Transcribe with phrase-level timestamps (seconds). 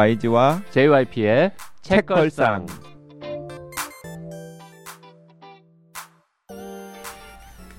[0.00, 1.50] YG와 JYP의
[1.82, 2.64] 책걸상.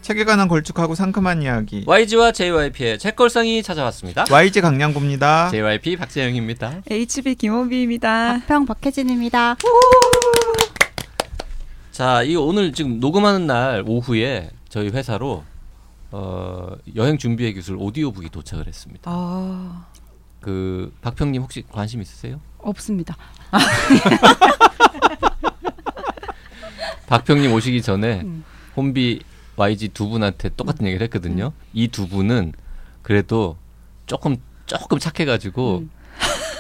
[0.02, 1.84] 책에 관한 걸쭉하고 상큼한 이야기.
[1.88, 4.26] YG와 JYP의 책걸상이 찾아왔습니다.
[4.30, 5.50] YG 강량구입니다.
[5.50, 6.84] JYP 박재영입니다.
[6.88, 8.42] HB 김원비입니다.
[8.42, 9.56] 박평 박혜진입니다.
[11.92, 15.44] 자, 이 오늘 지금 녹음하는 날 오후에 저희 회사로
[16.12, 19.10] 어, 여행 준비의 기술 오디오북이 도착을 했습니다.
[19.12, 19.88] 아,
[20.42, 22.42] 그 박평님 혹시 관심 있으세요?
[22.58, 23.16] 없습니다.
[27.08, 28.44] 박평님 오시기 전에 음.
[28.76, 29.22] 혼비
[29.56, 31.54] YG 두 분한테 똑같은 얘기를 했거든요.
[31.74, 32.54] 이두 분은
[33.04, 33.58] 그래도
[34.06, 35.92] 조금 조금 착해가지고 음.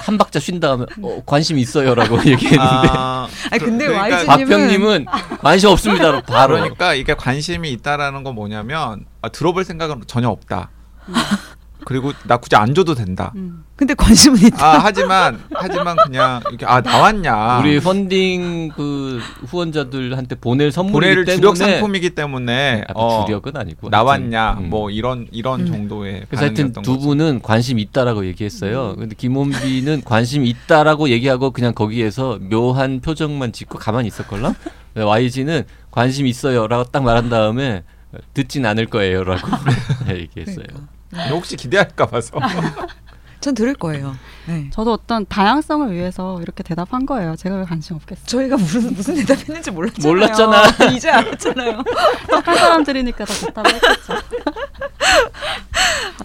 [0.01, 5.05] 한 박자 쉰 다음에 어, 관심 있어요라고 얘기했는데 아, 아니, 근데 그러니까, YG 박평님은
[5.39, 6.21] 관심 없습니다.
[6.21, 10.69] 바로 그러니까 이게 관심이 있다라는 건 뭐냐면 아, 들어볼 생각은 전혀 없다.
[11.85, 13.31] 그리고 나 굳이 안 줘도 된다.
[13.35, 13.63] 음.
[13.75, 14.63] 근데 관심은 있다.
[14.63, 17.59] 아 하지만 하지만 그냥 이렇게 아 나왔냐.
[17.59, 24.43] 우리 펀딩 그 후원자들한테 보낼 선물이기 때문에 주력 상품이기 때문에 아, 어, 주력은 아니고 나왔냐
[24.43, 24.69] 하여튼, 음.
[24.69, 25.65] 뭐 이런 이런 음.
[25.65, 26.99] 정도의 그래서 하여튼 두 거죠.
[26.99, 28.95] 분은 관심 있다라고 얘기했어요.
[28.97, 34.53] 근데 김원비는 관심 있다라고 얘기하고 그냥 거기에서 묘한 표정만 짓고 가만히 있었걸라.
[34.95, 37.83] YG는 관심 있어요라고 딱 말한 다음에
[38.33, 39.47] 듣진 않을 거예요라고
[40.09, 40.65] 얘기했어요.
[40.67, 41.00] 그러니까.
[41.31, 42.39] 혹시 기대할까 봐서
[43.41, 44.15] 전 들을 거예요.
[44.45, 44.69] 네.
[44.71, 47.35] 저도 어떤 다양성을 위해서 이렇게 대답한 거예요.
[47.35, 48.27] 제가 왜 관심 없겠어요.
[48.27, 50.13] 저희가 무슨 무슨 대답했는지 몰랐잖아요.
[50.13, 50.63] 몰랐잖아.
[50.95, 51.83] 이제 알았잖아요.
[52.29, 54.13] 착한 사람들이니까 다 대답을 했겠죠.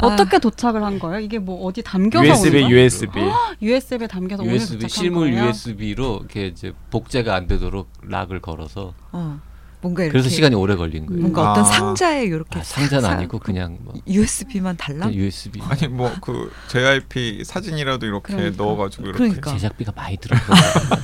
[0.02, 1.20] 어떻게 도착을 한 거예요?
[1.20, 2.68] 이게 뭐 어디 담겨서 오는 USB 거예요?
[2.68, 3.20] USB
[3.62, 5.46] USB에 담겨서 오늘 USB 도착한 실물 거예요?
[5.48, 9.40] USB로 이렇게 이제 복제가 안 되도록 락을 걸어서 어,
[9.86, 11.20] 뭔가 이렇게 그래서 시간이 오래 걸린 거예요.
[11.20, 11.52] 뭔가 아.
[11.52, 15.06] 어떤 상자에 이렇게 아, 상자는 싹 아니고 그냥 뭐 USB만 달라?
[15.06, 18.62] 그냥 USB 아니 뭐 그 JYP 사진이라도 이렇게 그러니까.
[18.62, 19.52] 넣어가지고 이렇게 그러니까.
[19.52, 20.40] 제작비가 많이 들어요.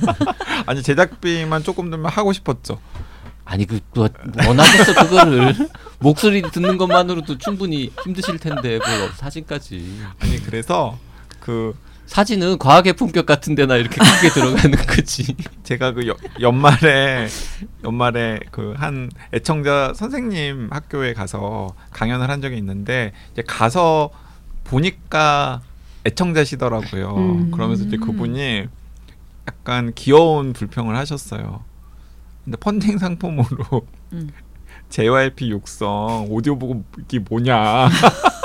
[0.65, 2.79] 아니 제작비만 조금 들면 하고 싶었죠.
[3.45, 4.09] 아니 그 뭐,
[4.47, 5.53] 원하겠어 그거를
[5.99, 10.97] 목소리 듣는 것만으로도 충분히 힘드실 텐데 뭐 사진까지 아니 그래서
[11.39, 11.73] 그
[12.13, 17.27] 사진은 과학의 품격 같은 데나 이렇게 크게 들어가는 거지 제가 그 여- 연말에
[17.83, 24.11] 연말에 그 한 애청자 선생님 학교에 가서 강연을 한 적이 있는데 이제 가서
[24.63, 25.61] 보니까
[26.05, 27.15] 애청자시더라고요.
[27.15, 27.51] 음.
[27.51, 28.65] 그러면서 이제 그분이
[29.47, 31.63] 약간 귀여운 불평을 하셨어요.
[32.43, 34.29] 근데 펀딩 상품으로 음.
[34.89, 37.89] JYP 육성 오디오북은 이게 뭐냐?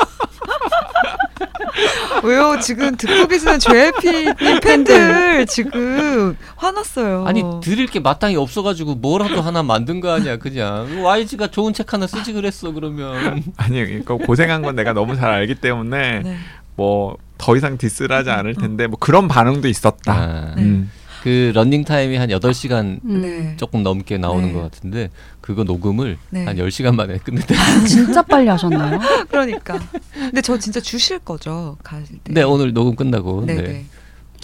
[2.25, 2.59] 왜요?
[2.61, 4.33] 지금 듣고 계시는 JYP
[4.63, 7.25] 팬들 지금 화났어요.
[7.27, 12.07] 아니 드릴 게 마땅히 없어가지고 뭐라도 하나 만든 거 아니야 그냥 YG가 좋은 책 하나
[12.07, 16.37] 쓰지 그랬어 그러면 아니 그러니까 고생한 건 내가 너무 잘 알기 때문에 네.
[16.77, 20.13] 뭐더 이상 디스를 하지 않을 텐데 뭐 그런 반응도 있었다.
[20.13, 20.63] 아, 네.
[20.63, 20.91] 음.
[21.23, 23.21] 그 런닝 타임이 한 8시간 음.
[23.23, 23.55] 네.
[23.57, 24.53] 조금 넘게 나오는 네.
[24.53, 26.45] 것 같은데 그거 녹음을 네.
[26.45, 27.55] 한 10시간 만에 끝냈대
[27.87, 28.99] 진짜 빨리 하셨나요?
[29.29, 29.79] 그러니까.
[30.15, 32.33] 근데 저 진짜 주실 거죠 가실 때.
[32.33, 33.55] 네 오늘 녹음 끝나고 네.
[33.55, 33.63] 네.
[33.63, 33.85] 네.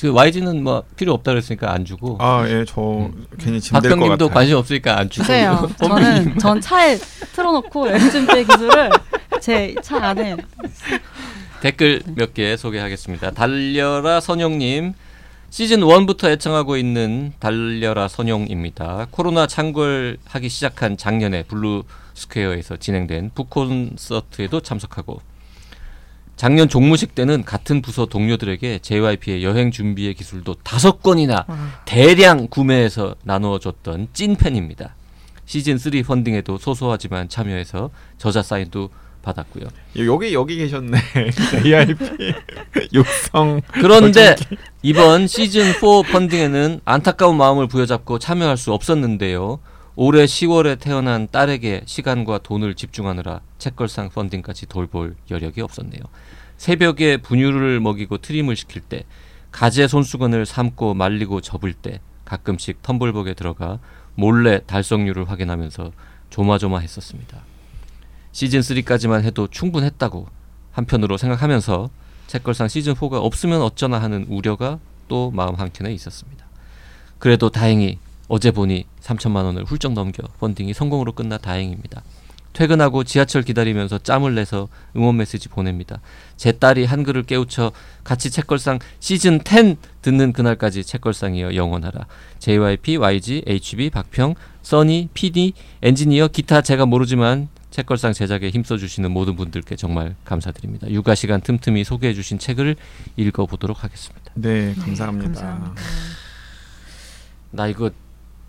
[0.00, 3.08] 그 YG는 뭐 필요 없다 그랬으니까 안 주고 아, 예, 저
[3.38, 4.28] 괜히 짐될것 박병님도 같아요.
[4.34, 5.70] 관심 없으니까 안 주고 주세요.
[5.78, 6.96] 저는 전 차에
[7.32, 8.90] 틀어 놓고 엔진배 기술을
[9.40, 10.36] 제 차 안에
[11.60, 13.30] 댓글 몇 개 소개하겠습니다.
[13.30, 14.94] 달려라 선용님
[15.54, 19.06] 시즌 1부터 애청하고 있는 달려라 선용입니다.
[19.12, 21.84] 코로나 창궐하기 시작한 작년에 블루
[22.14, 25.20] 스퀘어에서 진행된 북콘서트에도 참석하고
[26.34, 33.14] 작년 종무식 때는 같은 부서 동료들에게 JYP의 여행 준비의 기술도 다섯 건이나 아, 대량 구매해서
[33.22, 34.96] 나누어줬던 찐팬입니다.
[35.46, 38.90] 시즌 3 펀딩에도 소소하지만 참여해서 저자 사인도
[39.24, 39.64] 받았고요.
[39.96, 40.98] 여기 여기 계셨네.
[41.62, 42.34] JYP
[42.92, 43.62] 육성.
[43.72, 44.36] 그런데
[44.82, 45.80] 이번 시즌 4
[46.12, 49.58] 펀딩에는 안타까운 마음을 부여잡고 참여할 수 없었는데요.
[49.96, 56.00] 올해 10월에 태어난 딸에게 시간과 돈을 집중하느라 책걸상 펀딩까지 돌볼 여력이 없었네요.
[56.56, 59.04] 새벽에 분유를 먹이고 트림을 시킬 때,
[59.52, 63.78] 가재 손수건을 삶고 말리고 접을 때 가끔씩 텀블벅에 들어가
[64.16, 65.92] 몰래 달성률을 확인하면서
[66.30, 67.53] 조마조마했었습니다.
[68.34, 70.26] 시즌 3까지만 해도 충분했다고
[70.72, 71.88] 한편으로 생각하면서
[72.26, 76.44] 책걸상 시즌 4가 없으면 어쩌나 하는 우려가 또 마음 한켠에 있었습니다.
[77.20, 82.02] 그래도 다행히 어제 보니 3천만 원을 훌쩍 넘겨 펀딩이 성공으로 끝나 다행입니다.
[82.54, 86.00] 퇴근하고 지하철 기다리면서 짬을 내서 응원 메시지 보냅니다.
[86.36, 87.70] 제 딸이 한글을 깨우쳐
[88.02, 92.06] 같이 책걸상 시즌 10 듣는 그날까지 책걸상이여 영원하라.
[92.40, 95.52] JYP, YG, HB, 박평, 써니, PD,
[95.82, 100.88] 엔지니어, 기타 제가 모르지만 책걸상 제작에 힘써 주시는 모든 분들께 정말 감사드립니다.
[100.92, 102.76] 육아 시간 틈틈이 소개해 주신 책을
[103.16, 104.30] 읽어 보도록 하겠습니다.
[104.34, 105.24] 네, 감사합니다.
[105.26, 105.82] 감사합니다.
[107.50, 107.90] 나 이거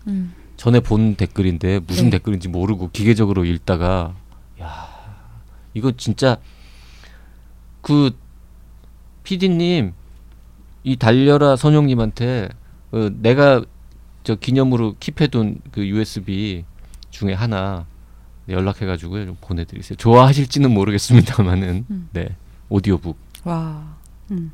[0.06, 0.32] 음.
[0.56, 2.10] 전에 본 댓글인데 무슨 네.
[2.10, 4.14] 댓글인지 모르고 기계적으로 읽다가
[4.60, 4.88] 야
[5.74, 6.36] 이거 진짜
[7.80, 8.16] 그
[9.24, 9.92] PD님
[10.84, 12.48] 이 달려라 선영님한테
[12.92, 13.64] 어, 내가
[14.22, 16.64] 저 기념으로 킵해둔 그 USB
[17.10, 17.86] 중에 하나
[18.48, 19.96] 연락해가지고 좀 보내드리세요.
[19.96, 22.08] 좋아하실지는 모르겠습니다만은 음.
[22.12, 22.28] 네
[22.68, 23.82] 오디오북 와.
[24.30, 24.52] 음.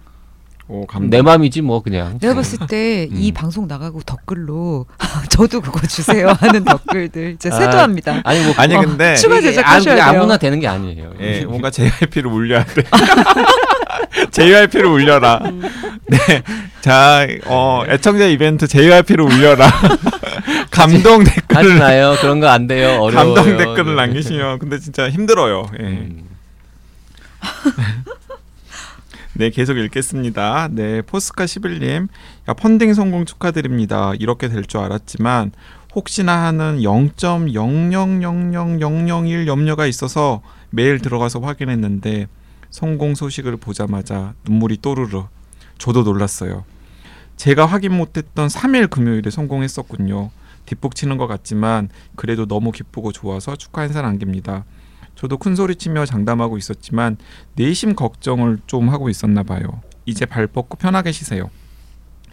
[0.69, 0.87] 오.
[1.03, 3.35] 내 맘이지 뭐 그냥 내가 봤을 때이 음.
[3.35, 4.87] 방송 나가고 댓글로
[5.29, 8.23] 저도 그거 주세요 하는 댓글들 이제 아, 쇄도합니다.
[8.25, 10.21] 아니 뭐 아니 어, 근데 추가 이게 제작하셔야 아무- 돼요.
[10.23, 11.13] 아무나 되는 게 아니에요.
[11.21, 12.83] 예, 뭔가 JYP를 울려야 돼.
[14.31, 15.41] JYP를 울려라.
[16.07, 16.19] 네.
[16.81, 19.71] 자, 어, 애청자 이벤트 JYP를 울려라.
[20.71, 22.15] 감동 댓글을 마요.
[22.21, 23.01] 그런 거 안 돼요.
[23.01, 23.35] 어려워요.
[23.35, 24.07] 감동 댓글을 네.
[24.07, 25.67] 남기시면 근데 진짜 힘들어요.
[25.81, 25.85] 예.
[25.85, 26.29] 음.
[29.35, 30.69] 네, 계속 읽겠습니다.
[30.73, 32.09] 네, 포스카 11님.
[32.49, 34.13] 야, 펀딩 성공 축하드립니다.
[34.19, 35.53] 이렇게 될 줄 알았지만
[35.95, 42.27] 혹시나 하는 0.0000001 염려가 있어서 매일 들어가서 확인했는데
[42.73, 45.25] 성공 소식을 보자마자 눈물이 또르르.
[45.79, 46.65] 저도 놀랐어요.
[47.37, 50.31] 제가 확인 못했던 3일 금요일에 성공했었군요.
[50.65, 54.65] 뒷북 치는 것 같지만 그래도 너무 기쁘고 좋아서 축하 인사 남깁니다.
[55.17, 57.19] 저도 큰 소리 치며 장담하고 있었지만
[57.57, 59.83] 내심 걱정을 좀 하고 있었나 봐요.
[60.07, 61.51] 이제 발 뻗고 편하게 쉬세요.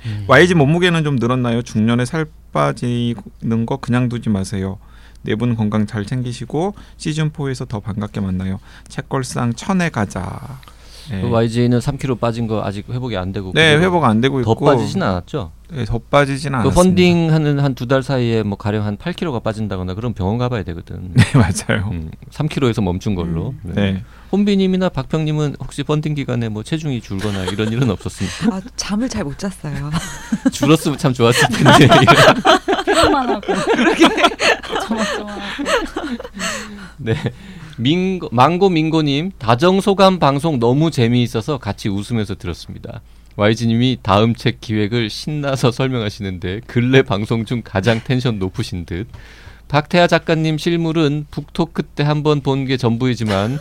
[0.06, 0.24] 음.
[0.28, 1.64] YG 몸무게는 좀 늘었나요?
[1.64, 4.80] 중년에 살 빠지는 거 그냥 두지 마세요.
[5.22, 8.60] 네 분 건강 잘 챙기시고 시즌 4에서 더 반갑게 만나요.
[8.88, 10.60] 책걸상 천에 가자.
[11.10, 14.52] 네, 그 YG는 3kg 빠진 거 아직 회복이 안 되고 네 회복 안 되고 더
[14.54, 15.52] 있고 빠지진 않았죠.
[15.72, 16.82] 네, 더 빠지진 그 않았습니다.
[16.82, 21.12] 펀딩 하는 한 두 달 사이에 뭐 가령 한 8kg가 빠진다거나 그럼 병원 가봐야 되거든.
[21.14, 21.90] 네 맞아요.
[21.92, 23.54] 음, 3kg에서 멈춘 걸로.
[23.64, 23.74] 네.
[23.74, 24.04] 네.
[24.32, 28.56] 혼비님이나 박평님은 혹시 펀딩 기간에 뭐 체중이 줄거나 이런 일은 없었습니까?
[28.58, 29.90] 아, 잠을 잘 못 잤어요.
[30.52, 31.88] 줄었으면 참 좋았을 텐데.
[32.86, 33.42] 표현만 하고.
[34.88, 35.54] 조마조마하고.
[36.98, 37.16] 네.
[37.84, 43.02] 민고, 망고 민고님 다정 소감 방송 너무 재미있어서 같이 웃으면서 들었습니다.
[43.38, 49.08] YG님이 다음 책 기획을 신나서 설명하시는데 근래 방송 중 가장 텐션 높으신 듯.
[49.70, 53.60] 박태하 작가님 실물은 북토크 때 한 번 본 게 전부이지만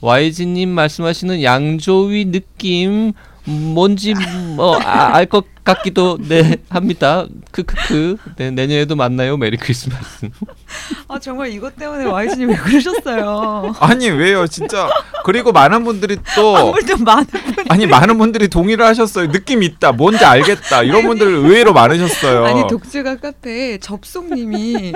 [0.00, 3.12] YG님 말씀하시는 양조위 느낌
[3.44, 4.14] 뭔지
[4.56, 7.26] 뭐 알 것 같기도 네 합니다.
[7.52, 8.16] 크크크.
[8.36, 9.36] 네, 내년에도 만나요.
[9.36, 10.28] 메리 크리스마스.
[11.08, 13.74] 아 정말 이것 때문에 YG님 왜 그러셨어요?
[13.80, 14.88] 아니 왜요 진짜
[15.24, 17.26] 그리고 많은 분들이 또 아무리 좀 많은
[17.68, 19.30] 아니 많은 분들이 동의를 하셨어요.
[19.30, 19.92] 느낌 있다.
[19.92, 20.82] 뭔지 알겠다.
[20.82, 22.44] 이런 분들 의외로 많으셨어요.
[22.44, 24.92] 아니 독주가 카페에 접속님이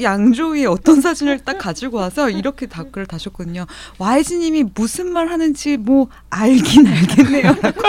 [0.00, 3.66] 양조위의 어떤 사진을 딱 가지고 와서 이렇게 댓글을 다셨거든요.
[3.98, 7.82] YG님이 무슨 말 하는지 뭐 알긴 알겠네요라고.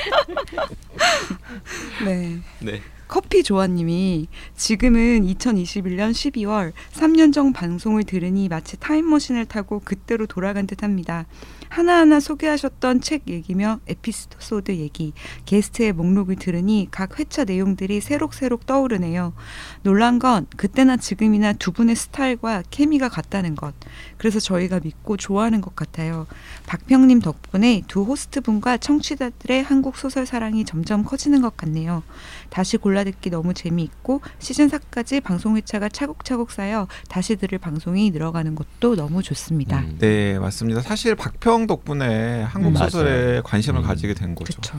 [2.04, 2.38] 네.
[2.60, 2.80] 네.
[3.08, 11.26] 커피 조아님이 지금은 2021년 12월 3년 전 방송을 들으니 마치 타임머신을 타고 그때로 돌아간 듯합니다.
[11.70, 15.12] 하나하나 소개하셨던 책 얘기며 에피소드 얘기,
[15.46, 19.32] 게스트의 목록을 들으니 각 회차 내용들이 새록새록 떠오르네요.
[19.82, 23.72] 놀란 건 그때나 지금이나 두 분의 스타일과 케미가 같다는 것.
[24.18, 26.26] 그래서 저희가 믿고 좋아하는 것 같아요.
[26.66, 32.02] 박평님 덕분에 두 호스트분과 청취자들의 한국 소설 사랑이 점점 커지는 것 같네요.
[32.50, 38.54] 다시 골라 듣기 너무 재미있고 시즌 4까지 방송 회차가 차곡차곡 쌓여 다시 들을 방송이 늘어가는
[38.54, 39.80] 것도 너무 좋습니다.
[39.80, 39.96] 음.
[39.98, 40.82] 네 맞습니다.
[40.82, 43.42] 사실 박평 덕분에 한국 음, 소설에 맞아요.
[43.42, 43.86] 관심을 음.
[43.86, 44.60] 가지게 된 거죠.
[44.60, 44.78] 그렇죠.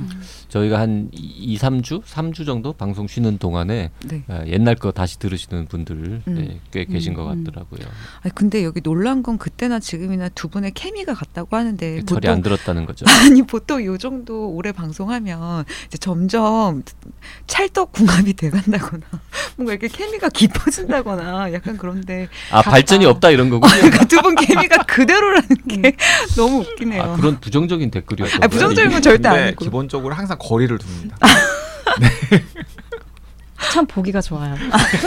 [0.50, 4.24] 저희가 한 2, 3주, 3주 정도 방송 쉬는 동안에 네.
[4.28, 6.36] 아, 옛날 거 다시 들으시는 분들 음.
[6.36, 7.44] 네, 꽤 계신 음, 것 음.
[7.44, 7.88] 같더라고요.
[8.22, 12.86] 아니, 근데 여기 놀란 건 그때나 지금이나 두 분의 케미가 같다고 하는데 철이 안 들었다는
[12.86, 13.06] 거죠.
[13.26, 16.84] 아니 보통 요 정도 오래 방송하면 이제 점점
[17.62, 19.04] 찰떡 궁합이 돼간다거나
[19.56, 23.92] 뭔가 이렇게 케미가 깊어진다거나 약간 그런데 아 발전이 없다 이런 거군요.
[23.92, 25.96] 그두분 케미가 그대로라는 게
[26.36, 27.04] 너무 웃기네요.
[27.04, 29.64] 아, 그런 부정적인 댓글이었던 아니, 부정적인 건 절대 아니고.
[29.66, 31.18] 기본적으로 항상 거리를 둡니다.
[33.72, 34.56] 참 보기가 좋아요.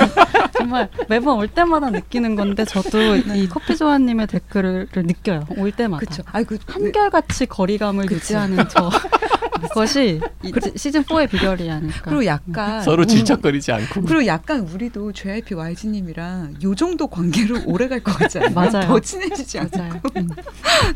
[0.56, 5.44] 정말 매번 올 때마다 느끼는 건데 저도 이 커피 조아님의 댓글을 느껴요.
[5.58, 6.00] 올 때마다.
[6.00, 6.22] 그렇죠.
[6.32, 8.14] 아이 그 한결같이 거리감을 그치.
[8.16, 8.90] 유지하는 저
[9.68, 12.00] 그것이 이 시즌 4의 비결이 아닐까.
[12.04, 14.02] 그리고 약간 서로 우- 질척거리지 않고.
[14.02, 18.52] 그리고 약간 우리도 JYP YG님이랑 요 정도 관계로 오래 갈 것 같지 않아요?
[18.54, 18.86] 맞아요.
[18.86, 19.70] 더 친해지지 않아요?
[19.88, 20.00] 맞아요.
[20.16, 20.28] 음.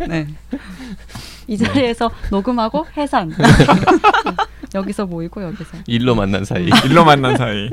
[0.09, 0.27] 네.
[1.49, 3.33] 이 자리에서 녹음하고 해산.
[4.75, 5.79] 여기서 모이고 여기서.
[5.87, 6.69] 일로 만난 사이.
[6.85, 7.71] 일로 만난 사이.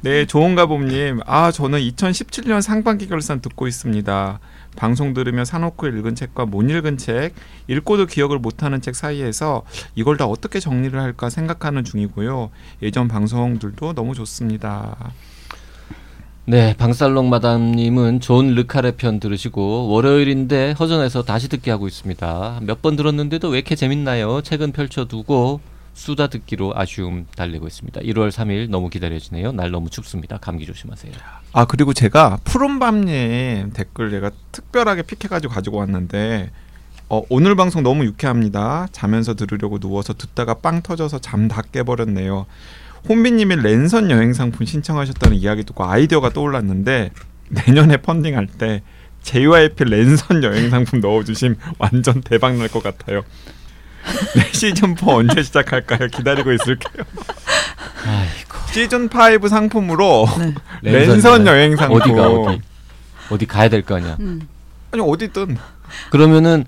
[0.00, 1.20] 네, 좋은가봄님.
[1.26, 4.40] 아, 저는 2017년 상반기 결산 듣고 있습니다.
[4.76, 7.34] 방송 들으며 사놓고 읽은 책과 못 읽은 책,
[7.66, 9.64] 읽고도 기억을 못하는 책 사이에서
[9.96, 12.50] 이걸 다 어떻게 정리를 할까 생각하는 중이고요.
[12.82, 14.96] 예전 방송들도 너무 좋습니다.
[16.50, 22.60] 네, 방살롱 마담님은 존 르카레 편 들으시고 월요일인데 허전해서 다시 듣게 하고 있습니다.
[22.62, 24.40] 몇 번 들었는데도 왜 이렇게 재밌나요?
[24.40, 25.60] 책은 펼쳐두고
[25.92, 28.00] 수다 듣기로 아쉬움 달래고 있습니다.
[28.00, 29.52] 1월 3일 너무 기다려지네요.
[29.52, 30.38] 날 너무 춥습니다.
[30.38, 31.12] 감기 조심하세요.
[31.52, 36.50] 아, 그리고 제가 푸른밤님 댓글 제가 특별하게 pick해가지고 가지고 왔는데
[37.10, 38.86] 어, 오늘 방송 너무 유쾌합니다.
[38.92, 42.46] 자면서 들으려고 누워서 듣다가 빵 터져서 잠 다 깨버렸네요.
[43.08, 47.10] 혼비님이 랜선 여행 상품 신청하셨다는 이야기 듣고 아이디어가 떠올랐는데
[47.48, 48.82] 내년에 펀딩할 때
[49.22, 53.22] JYP 랜선 여행 상품 넣어주심 완전 대박 날 것 같아요.
[54.36, 56.08] 네, 시즌 4 언제 시작할까요?
[56.08, 57.04] 기다리고 있을게요.
[58.06, 58.58] 아이고.
[58.72, 59.08] 시즌
[59.42, 60.26] 5 상품으로
[60.82, 60.92] 네.
[60.92, 62.60] 랜선 여행 상품 어디가 어디
[63.30, 64.16] 어디 가야 될 거 아니야.
[64.20, 64.48] 음.
[64.92, 65.56] 아니 어디든
[66.10, 66.64] 그러면은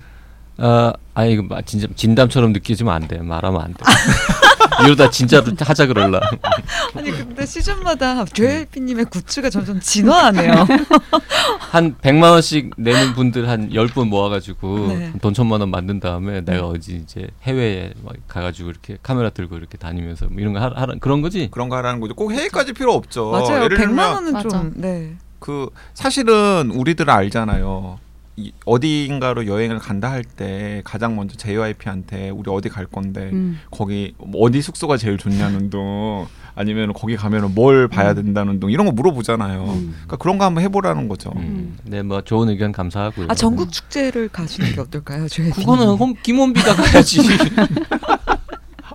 [0.58, 3.18] 어, 아 이거 마- 진짜 진담처럼 느끼지면 안 돼.
[3.18, 3.78] 말하면 안 돼.
[4.86, 6.20] 이러다 진짜로 하자 그럴라.
[6.96, 10.52] 아니 근데 시즌마다 JYP님의 굿즈가 점점 진화하네요.
[11.58, 15.12] 한 100만 원씩 내는 분들 한 10분 모아 가지고 네.
[15.20, 19.56] 돈 천만 원 만든 다음에 내가 어디 이제 해외에 막 가 가지고 이렇게 카메라 들고
[19.56, 21.48] 이렇게 다니면서 뭐 이런 거 하, 하라 그런 거지?
[21.50, 22.14] 그런 거 하라는 거죠.
[22.14, 23.30] 꼭 해외까지 필요 없죠.
[23.30, 23.64] 맞아요.
[23.64, 24.48] 예를 100만 들면 원은 맞아.
[24.48, 25.16] 좀 네.
[25.40, 27.98] 그 사실은 우리들은 알잖아요.
[28.40, 33.58] 이 어디인가로 여행을 간다 할 때 가장 먼저 JYP한테 우리 어디 갈 건데 음.
[33.70, 38.86] 거기 뭐 어디 숙소가 제일 좋냐는 둥 아니면 거기 가면은 뭘 봐야 된다는 둥 이런
[38.86, 39.62] 거 물어보잖아요.
[39.64, 39.90] 음.
[39.92, 41.32] 그러니까 그런 거 한번 해보라는 거죠.
[41.36, 41.76] 음.
[41.84, 43.26] 네, 뭐 좋은 의견 감사하고요.
[43.28, 45.52] 아 전국 축제를 가시는 게 어떨까요, JYP?
[45.60, 47.20] 그거는 홈 김원비가 가야지.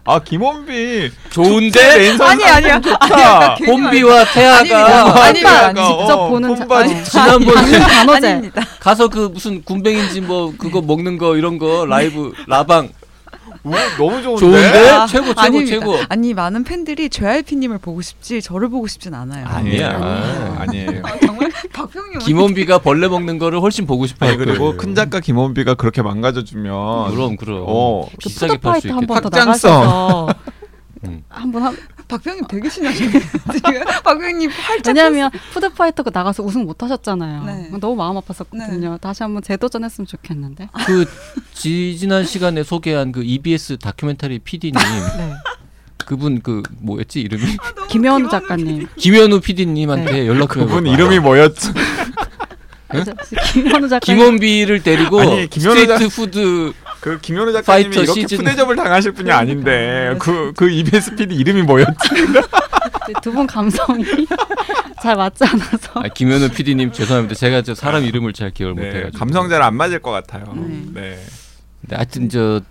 [0.07, 2.79] 아 김원비 좋은데 아니 아니야.
[2.79, 3.55] 좋다.
[3.55, 4.33] 괜히 홈비와 아닙니다.
[4.33, 5.69] 태아가 아닙니다.
[5.71, 6.65] 오빠 직접 어, 보는 자.
[6.69, 8.51] 아니, 지난번에 받는 단어제.
[8.79, 12.89] 가서 그 무슨 군뱅인지 뭐 그거 먹는 거 이런 거 라이브 라방
[13.65, 14.39] 오, 너무 좋은데.
[14.39, 15.79] 좋은데 아, 최고 최고 아닙니다.
[15.79, 15.97] 최고.
[16.07, 19.45] 아니 많은 팬들이 JYP님을 보고 싶지 저를 보고 싶진 않아요.
[19.47, 19.89] 아니야.
[19.95, 20.55] 아니에요.
[20.59, 21.01] 아니에요.
[21.03, 24.27] 아, 정말 박평님 김원비가 벌레 먹는 거를 훨씬 보고 싶어.
[24.27, 28.07] 아니 그리고 큰 작가 김원비가 그렇게 망가져주면 그럼 그럼 어.
[28.11, 29.13] 그 비싸게 팔 수 있겠다.
[29.15, 30.27] 확장성.
[31.03, 31.23] 음.
[31.29, 33.11] 한번 한 박평님 되게 신나시네요.
[33.53, 37.43] 지금 박평님 활짝 왜냐하면 푸드파이터가 나가서 우승 못 하셨잖아요.
[37.45, 37.69] 네.
[37.79, 38.99] 너무 마음 아팠었거든요.
[39.01, 40.69] 다시 한번 재도전했으면 좋겠는데.
[40.85, 41.05] 그
[41.53, 44.73] 지, 지난 시간에 소개한 그 EBS 다큐멘터리 PD님
[45.17, 45.33] 네.
[46.05, 47.43] 그분 그 뭐였지 이름이
[47.89, 48.87] 김현우 작가님.
[48.95, 50.93] 김현우 PD님한테 연락 좀 그분 해봐봐.
[50.95, 51.71] 이름이 뭐였지?
[53.53, 53.99] 김현우 작가님.
[53.99, 56.73] 김원비를 데리고 아니, 김현우 street food
[57.05, 58.37] 그 김현우 작가님이 이렇게 시즌.
[58.39, 61.93] 푸대접을 당하실 분이 아닌데 그그 EBS PD 이름이 뭐였지?
[63.21, 64.03] 두 분 감성이
[65.03, 65.99] 잘 맞지 않아서.
[65.99, 67.35] 아, 김현우 PD님 죄송합니다.
[67.35, 70.51] 제가 저 사람 이름을 잘 기억을 네, 못해가지고 감성 잘 안 맞을 것 같아요.
[70.55, 70.81] 네.
[70.93, 71.19] 네.
[71.81, 72.61] 네, 하여튼 저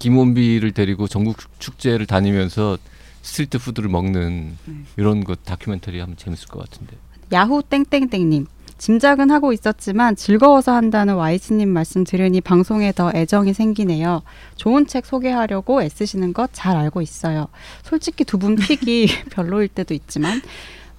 [0.00, 2.76] 김원비를 데리고 전국 축제를 다니면서
[3.22, 4.74] street food를 먹는 네.
[4.96, 6.96] 이런 거 다큐멘터리 하면 재밌을 것 같은데.
[7.32, 8.46] 야후 땡땡땡님.
[8.78, 14.22] 짐작은 하고 있었지만 즐거워서 한다는 YC님 말씀 들으니 방송에 더 애정이 생기네요.
[14.56, 17.48] 좋은 책 소개하려고 애쓰시는 것 잘 알고 있어요.
[17.82, 20.42] 솔직히 두 분 pick이 별로일 때도 있지만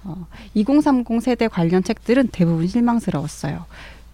[0.04, 3.64] 어, 2030 세대 관련 책들은 대부분 실망스러웠어요.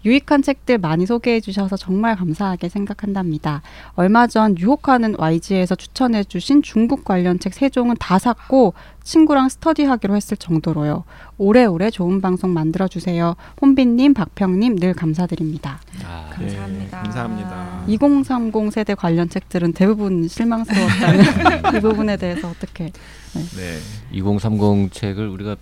[0.05, 3.63] 유익한 책들 많이 소개해 주셔서 정말 감사하게 생각한답니다.
[3.95, 8.73] 얼마 전 유혹하는 YG에서 추천해 주신 중국 관련 책 세 종은 다 샀고
[9.05, 11.05] 친구랑 스터디하기로 했을 정도로요.
[11.39, 13.37] 오래오래 좋은 방송 만들어 주세요.
[13.61, 15.81] 혼비님, 박평님 늘 감사드립니다.
[16.05, 16.85] 아, 감사합니다.
[16.99, 17.85] 예, 감사합니다.
[17.89, 22.87] 2030 세대 관련 책들은 대부분 실망스러웠다는 이 부분에 대해서 어떻게?
[23.35, 23.79] 네.
[24.13, 25.57] 2030 책을 우리가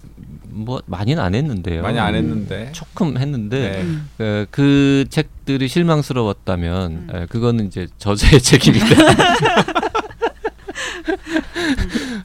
[0.53, 1.83] 뭐 많이는 안 했는데요.
[1.83, 2.71] 많이 안 했는데.
[2.73, 3.83] 조금 했는데 네.
[3.83, 4.09] 음.
[4.19, 7.09] 어, 그 책들이 실망스러웠다면 음.
[7.15, 8.87] 에, 그거는 이제 저자의 책임이다.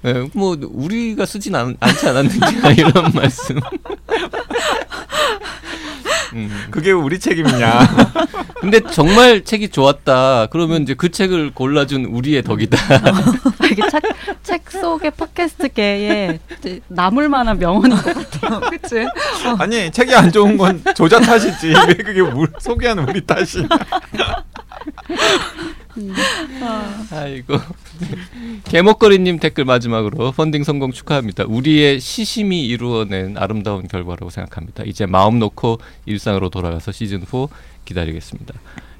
[0.06, 3.60] 에, 뭐 우리가 쓰진 않, 않지 않았느냐 이런 말씀.
[6.34, 6.68] 음.
[6.72, 7.80] 그게 우리 책임이냐?
[8.60, 10.48] 근데 정말 책이 좋았다.
[10.48, 12.78] 그러면 이제 그 책을 골라준 우리의 덕이다.
[13.72, 14.02] 이게 책,
[14.44, 16.40] 책 속의 팟캐스트계에
[16.88, 18.60] 남을 만한 명언인 것 같아요.
[18.70, 19.06] 그치?
[19.60, 23.68] 아니 책이 안 좋은 건 조자 탓이지 왜 그게 우, 소개하는 우리 탓이?
[27.12, 27.56] 아이고.
[28.66, 31.46] 개목거리님 댓글 마지막으로 펀딩 성공 축하합니다.
[31.48, 34.84] 우리의 시심이 이루어낸 아름다운 결과라고 생각합니다.
[34.86, 37.48] 이제 마음 놓고 일상으로 돌아가서 시즌 4
[37.86, 38.54] 기다리겠습니다.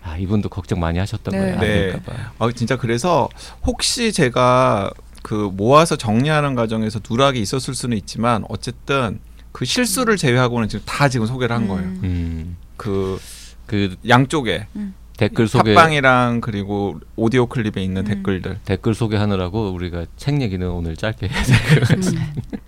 [0.04, 1.40] 아 이분도 걱정 많이 하셨던 네.
[1.40, 1.54] 거예요.
[1.56, 1.94] 안 네.
[2.38, 3.28] 아 진짜 그래서
[3.66, 4.92] 혹시 제가
[5.24, 9.20] 그 모아서 정리하는 과정에서 누락이 있었을 수는 있지만 어쨌든
[9.52, 11.84] 그 실수를 제외하고는 지금 다 지금 소개를 한 거예요.
[11.84, 12.00] 음.
[12.04, 14.68] 음, 그그 양쪽에
[15.18, 18.08] 댓글 소개 팟빵이랑 그리고 오디오 클립에 있는 음.
[18.08, 18.60] 댓글들.
[18.66, 22.26] 댓글 소개하느라고 우리가 책 얘기는 오늘 짧게 해야 될것 같습니다.
[22.54, 22.60] 음.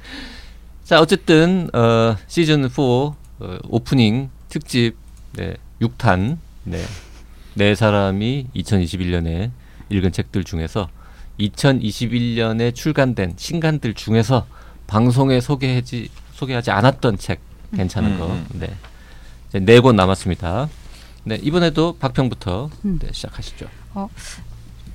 [0.84, 3.16] 자 어쨌든 어, 시즌 4 어,
[3.68, 4.96] 오프닝 특집
[5.34, 6.82] 네, 6탄 네,
[7.56, 9.52] 네 사람이 2021년에
[9.90, 10.90] 읽은 책들 중에서
[11.40, 14.48] 2021년에 출간된 신간들 중에서
[14.88, 17.40] 방송에 소개하지 소개하지 않았던 책
[17.76, 18.46] 괜찮은 음, 거 음.
[18.54, 18.70] 네.
[19.60, 20.70] 네 권 남았습니다.
[21.28, 23.00] 네, 이번에도 박평부터 음.
[23.02, 23.68] 네, 시작하시죠.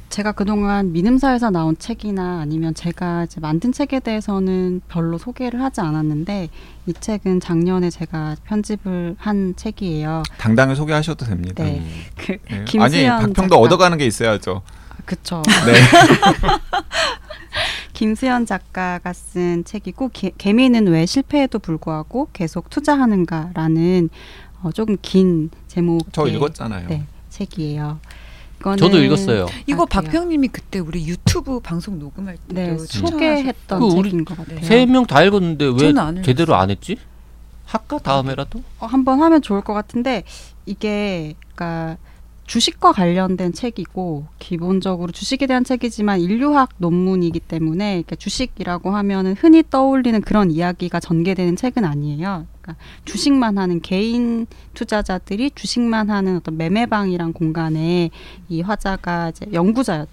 [0.09, 6.49] 제가 그동안 민음사에서 나온 책이나 아니면 제가 이제 만든 책에 대해서는 별로 소개를 하지 않았는데
[6.87, 10.23] 이 책은 작년에 제가 편집을 한 책이에요.
[10.39, 11.65] 당당히 소개하셔도 됩니다.
[11.65, 11.79] 네.
[11.81, 12.03] 음.
[12.17, 12.57] 그 네.
[12.57, 13.57] 아니 김수현 박평도 작가.
[13.59, 14.63] 얻어가는 게 있어야죠.
[15.05, 15.43] 그쵸.
[15.67, 15.73] 네.
[17.93, 24.09] 김수현 작가가 쓴 책이고 개, 개미는 왜 실패에도 불구하고 계속 투자하는가라는
[24.63, 26.89] 어, 조금 긴 제목의 저 읽었잖아요.
[26.89, 27.99] 네, 책이에요.
[28.79, 29.47] 저도 읽었어요.
[29.67, 29.87] 이거 아?
[29.87, 34.61] 박평님이 그때 우리 유튜브 방송 녹음할 때도 네, 소개했던 그 우리 책인 것 같아요.
[34.61, 36.97] 세명 다 읽었는데 왜 안 제대로 안 했지?
[37.65, 38.63] 할까 다음에라도?
[38.79, 40.23] 어, 한번 하면 좋을 것 같은데
[40.67, 41.97] 이게 그러니까
[42.47, 50.21] 주식과 관련된 책이고 기본적으로 주식에 대한 책이지만 인류학 논문이기 때문에 그러니까 주식이라고 하면은 흔히 떠올리는
[50.21, 52.47] 그런 이야기가 전개되는 책은 아니에요.
[52.63, 58.11] 그러니까 주식만 하는 개인 투자자들이 주식만 하는 어떤 매매방이란 공간에
[58.49, 60.09] 이 화자가 이제 연구자였.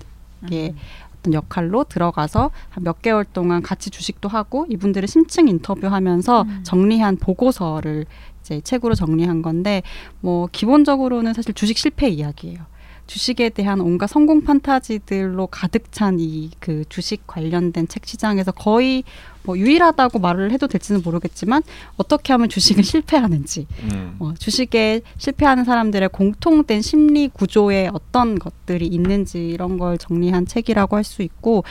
[0.47, 0.73] 게
[1.19, 6.59] 어떤 역할로 들어가서 한 몇 개월 동안 같이 주식도 하고 이분들을 심층 인터뷰하면서 음.
[6.63, 8.05] 정리한 보고서를
[8.39, 9.83] 이제 책으로 정리한 건데
[10.21, 12.59] 뭐 기본적으로는 사실 주식 실패 이야기예요.
[13.05, 19.03] 주식에 대한 온갖 성공 판타지들로 가득 찬 이 그 주식 관련된 책 시장에서 거의
[19.43, 21.63] 뭐 유일하다고 말을 해도 될지는 모르겠지만
[21.97, 24.15] 어떻게 하면 주식은 실패하는지 음.
[24.19, 31.03] 어, 주식에 실패하는 사람들의 공통된 심리 구조에 어떤 것들이 있는지 이런 걸 정리한 책이라고 할
[31.09, 31.63] 수 있고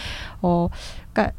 [0.42, 0.68] 어
[1.12, 1.36] 그러니까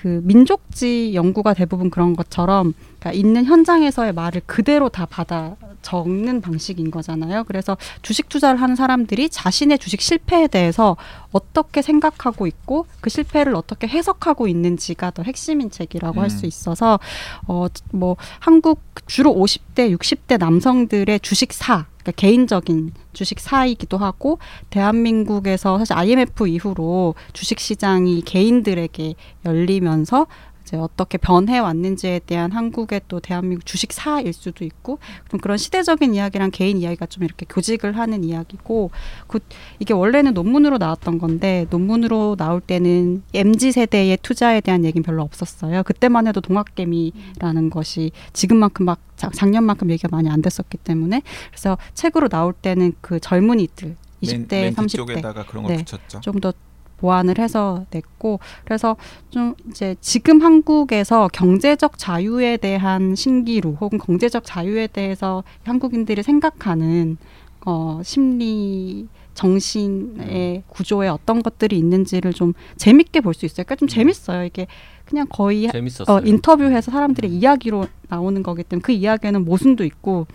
[0.00, 6.90] 그 민족지 연구가 대부분 그런 것처럼 그러니까 있는 현장에서의 말을 그대로 다 받아 적는 방식인
[6.90, 7.44] 거잖아요.
[7.44, 10.96] 그래서 주식 투자를 하는 사람들이 자신의 주식 실패에 대해서
[11.32, 16.48] 어떻게 생각하고 있고 그 실패를 어떻게 해석하고 있는지가 더 핵심인 책이라고 할수 음.
[16.48, 16.98] 있어서
[17.46, 24.38] 어 뭐 한국 주로 50대, 60대 남성들의 주식 사 그러니까 개인적인 주식 사이기도 하고
[24.70, 30.26] 대한민국에서 사실 IMF 이후로 주식 시장이 개인들에게 열리면서
[30.70, 36.14] 이제 어떻게 변해 왔는지에 대한 한국의 또 대한민국 주식 사일 수도 있고 좀 그런 시대적인
[36.14, 38.92] 이야기랑 개인 이야기가 좀 이렇게 교직을 하는 이야기고
[39.26, 39.40] 그
[39.80, 45.82] 이게 원래는 논문으로 나왔던 건데 논문으로 나올 때는 mz 세대의 투자에 대한 얘기는 별로 없었어요.
[45.82, 52.28] 그때만 해도 동학개미라는 것이 지금만큼 막 작- 작년만큼 얘기가 많이 안 됐었기 때문에 그래서 책으로
[52.28, 55.84] 나올 때는 그 젊은이들 20대, 맨, 맨 30대 뒤쪽에다가 그런 걸 네.
[55.84, 56.20] 붙였죠.
[56.20, 56.52] 좀더
[57.00, 58.96] 보완을 해서 냈고 그래서
[59.30, 67.16] 좀 이제 지금 한국에서 경제적 자유에 대한 신기루 혹은 경제적 자유에 대해서 한국인들이 생각하는
[67.64, 73.64] 어 심리 정신의 구조에 어떤 것들이 있는지를 좀 재밌게 볼 수 있어요.
[73.64, 74.44] 그러니까 좀 재밌어요.
[74.44, 74.66] 이게
[75.06, 76.16] 그냥 거의 재밌었어요.
[76.16, 80.26] 어, 인터뷰해서 사람들의 이야기로 나오는 거기 때문에 그 이야기에는 모순도 있고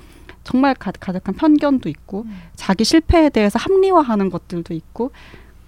[0.43, 2.37] 정말 가, 가득한 편견도 있고 음.
[2.55, 5.11] 자기 실패에 대해서 합리화하는 것들도 있고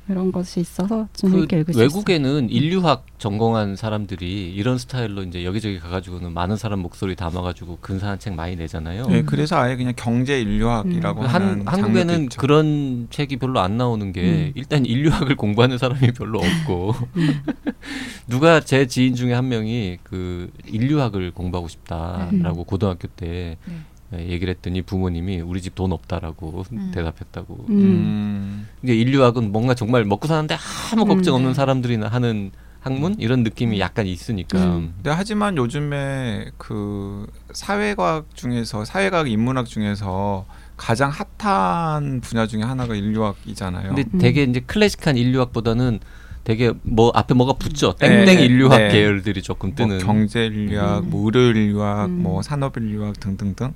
[0.10, 1.84] 이런 것이 있어서 좀 그 읽을 수 있어요.
[1.84, 8.34] 외국에는 인류학 전공한 사람들이 이런 스타일로 이제 여기저기 가가지고는 많은 사람 목소리 담아가지고 근사한 책
[8.34, 9.08] 많이 내잖아요.
[9.08, 12.40] 네, 그래서 아예 그냥 경제 인류학이라고 그 하는 한, 한국에는 있죠.
[12.40, 14.52] 그런 책이 별로 안 나오는 게 음.
[14.56, 17.44] 일단 인류학을 공부하는 사람이 별로 없고 음.
[18.28, 23.74] 누가 제 지인 중에 한 명이 그 인류학을 공부하고 싶다라고 고등학교 때 네.
[23.74, 23.74] 예,
[24.14, 26.92] 얘기를 했더니 부모님이 우리 집 돈 없다라고 음.
[26.94, 27.66] 대답했다고.
[27.70, 27.76] 음.
[27.76, 28.68] 음.
[28.82, 30.58] 이게 인류학은 뭔가 정말 먹고 사는데
[30.92, 31.54] 아무 음, 걱정 없는 네.
[31.54, 34.94] 사람들이나 하는 학문 이런 느낌이 약간 있으니까 음.
[34.96, 40.46] 근데 하지만 요즘에 그 사회과학 중에서 사회과학 인문학 중에서
[40.78, 43.94] 가장 핫한 분야 중에 하나가 인류학이잖아요.
[43.94, 44.20] 근데 음.
[44.20, 46.00] 되게 이제 클래식한 인류학보다는
[46.44, 47.94] 되게 뭐 앞에 뭐가 붙죠.
[48.00, 48.90] 네, 땡땡 네, 인류학 네.
[48.90, 51.10] 계열들이 조금 뭐 뜨는 경제 인류학, 음.
[51.10, 52.24] 뭐 의료 인류학, 음.
[52.24, 53.74] 뭐 산업 인류학 등등등.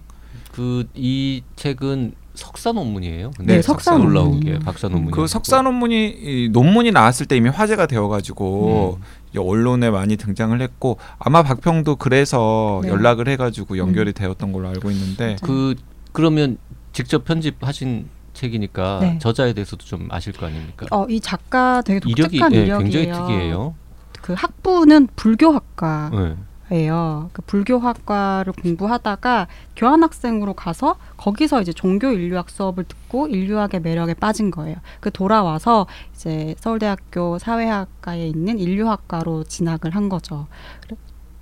[0.51, 3.31] 그 이 책은 석사 논문이에요.
[3.39, 4.59] 네, 네, 석사 논문이에요.
[4.59, 9.39] 게 박사 논문이 그 석사 논문이 이 논문이 나왔을 때 이미 화제가 되어가지고 음.
[9.39, 12.89] 언론에 많이 등장을 했고 아마 박평도 그래서 네.
[12.89, 14.13] 연락을 해가지고 연결이 음.
[14.13, 15.75] 되었던 걸로 알고 있는데 그
[16.13, 16.57] 그러면
[16.93, 19.19] 직접 편집하신 책이니까 네.
[19.19, 20.87] 저자에 대해서도 좀 아실 거 아닙니까?
[20.91, 22.79] 어, 이 작가 되게 이력이 독특한 예, 이력이에요.
[22.79, 23.75] 굉장히 특이해요.
[24.21, 26.35] 그 학부는 불교학과 네.
[26.71, 27.29] 예요.
[27.33, 34.77] 그 불교학과를 공부하다가 교환학생으로 가서 거기서 이제 종교 인류학 수업을 듣고 인류학의 매력에 빠진 거예요.
[35.01, 40.47] 그 돌아와서 이제 서울대학교 사회학과에 있는 인류학과로 진학을 한 거죠.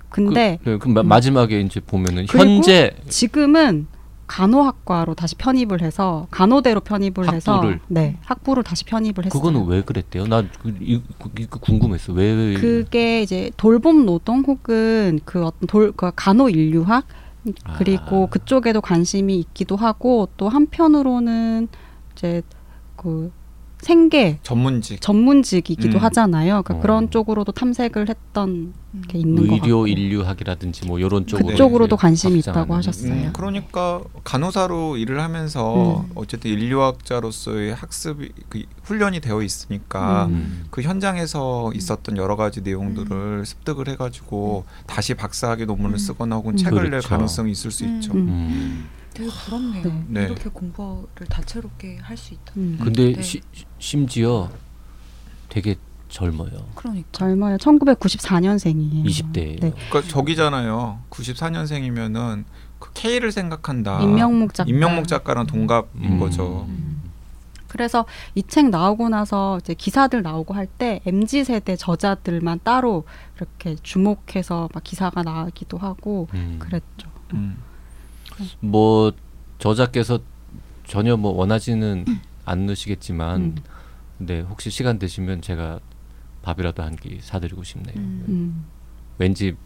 [0.08, 1.06] 근데 그, 네, 마- 음.
[1.08, 3.86] 마지막에 이제 보면은 현재 지금은
[4.30, 7.80] 간호학과로 다시 편입을 해서 간호대로 편입을 해서 학부를?
[7.88, 9.30] 네 학부를 다시 편입을 했어요.
[9.30, 10.28] 그거는 왜 그랬대요?
[10.28, 12.12] 나 그, 이, 그, 이거 궁금했어.
[12.12, 17.04] 왜 그게 이제 돌봄 노동 혹은 그 어떤 돌 그 간호 인류학
[17.76, 18.28] 그리고 아.
[18.28, 21.66] 그쪽에도 관심이 있기도 하고 또 한편으로는
[22.12, 22.42] 이제
[22.94, 23.32] 그
[23.82, 25.00] 생계 전문직.
[25.00, 26.02] 전문직이기도 음.
[26.04, 26.62] 하잖아요.
[26.62, 26.80] 그러니까 어.
[26.80, 28.72] 그런 쪽으로도 탐색을 했던
[29.08, 32.40] 게 있는 것 의료 같고 인류학이라든지 뭐 이런 쪽으로 그쪽으로도 관심이.
[32.40, 33.12] 있다고 하셨어요.
[33.12, 36.10] 음, 그러니까 간호사로 일을 하면서 음.
[36.14, 40.64] 어쨌든 인류학자로서의 학습이 그 훈련이 되어 있으니까 음.
[40.70, 45.98] 그 현장에서 있었던 여러 가지 내용들을 습득을 해가지고 다시 박사학위 논문을 음.
[45.98, 46.56] 쓰거나 혹은 음.
[46.56, 47.08] 책을 낼 그렇죠.
[47.08, 47.96] 가능성이 있을 수 음.
[47.96, 48.12] 있죠.
[49.20, 49.82] 되게 부럽네요.
[49.84, 50.04] 네.
[50.08, 50.22] 네.
[50.24, 52.52] 이렇게 공부를 다채롭게 할 수 있다.
[52.56, 52.78] 음.
[52.82, 53.22] 근데 네.
[53.22, 53.40] 시,
[53.78, 54.50] 심지어
[55.48, 55.76] 되게
[56.08, 56.50] 젊어요.
[56.74, 57.08] 그러니까.
[57.12, 57.56] 젊어요.
[57.58, 59.04] 1994년생이에요.
[59.06, 59.60] 20대예요.
[59.60, 59.72] 네.
[59.90, 61.00] 그러니까 저기잖아요.
[61.10, 62.44] 94년생이면은
[62.78, 64.00] 그 K를 생각한다.
[64.02, 64.68] 임명목 작가.
[64.68, 66.18] 임명목 작가랑 동갑인 음.
[66.18, 66.64] 거죠.
[66.68, 67.00] 음.
[67.68, 68.04] 그래서
[68.34, 73.04] 이 책 나오고 나서 이제 기사들 나오고 할 때 mz 세대 저자들만 따로
[73.36, 76.56] 이렇게 주목해서 막 기사가 나기도 하고 음.
[76.58, 77.08] 그랬죠.
[77.34, 77.58] 음.
[78.60, 79.12] 뭐
[79.58, 80.18] 저자께서
[80.86, 82.04] 전혀 뭐 원하지는
[82.44, 83.56] 않으시겠지만 음.
[84.18, 85.80] 근데 혹시 시간 되시면 제가
[86.42, 87.94] 밥이라도 한 끼 사드리고 싶네요.
[87.96, 88.24] 음.
[88.28, 88.66] 음.
[89.18, 89.56] 왠지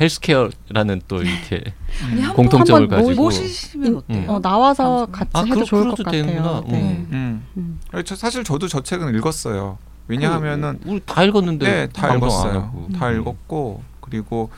[0.00, 1.62] 헬스케어라는 또 이렇게
[2.02, 4.30] 아니 공통점을 한번 모- 가지고 모시시면 어때요?
[4.32, 5.06] 어, 나와서?
[5.06, 6.64] 같이 아, 해도 그럼 좋을 것 같아요.
[6.66, 7.06] 네.
[7.12, 7.46] 음.
[7.56, 7.80] 음.
[7.92, 9.78] 아니, 저 사실 저도 저 책은 읽었어요.
[10.08, 12.88] 왜냐하면은 우리 다 읽었는데 네, 다 읽었어요.
[12.98, 13.20] 다 음.
[13.20, 14.50] 읽었고 그리고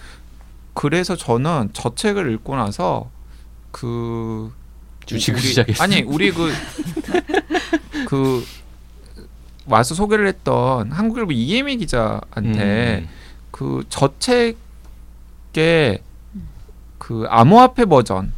[0.72, 3.10] 그래서 저는 저 책을 읽고 나서
[3.74, 4.52] 그
[5.04, 5.82] 주식을 시작했어요.
[5.82, 6.52] 아니 우리 그
[8.06, 8.44] 그
[9.66, 13.08] 와서 소개를 했던 한국일보 이예미 기자한테 음.
[13.50, 15.98] 그 저 책의
[16.98, 18.32] 그 암호화폐 버전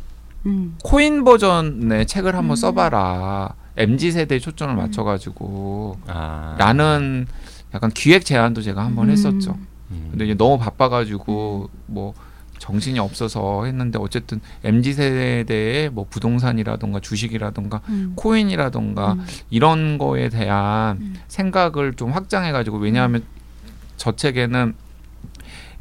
[0.47, 0.77] 음.
[0.83, 2.57] 코인 버전의 책을 한번 음.
[2.57, 6.57] 써봐라 mz 세대에 초점을 맞춰가지고 아.
[6.59, 7.27] 라는
[7.75, 9.11] 약간 기획 제안도 제가 한번 음.
[9.11, 9.59] 했었죠.
[9.91, 10.09] 음.
[10.11, 12.15] 근데 이제 너무 바빠가지고 뭐
[12.59, 18.13] 정신이 없어서 했는데 어쨌든 mz 세대의 뭐 부동산이라던가 주식이라던가 음.
[18.17, 19.27] 코인이라던가 음.
[19.51, 21.15] 이런 거에 대한 음.
[21.29, 23.23] 생각을 좀 확장해 가지고 왜냐하면
[23.97, 24.75] 저 책에는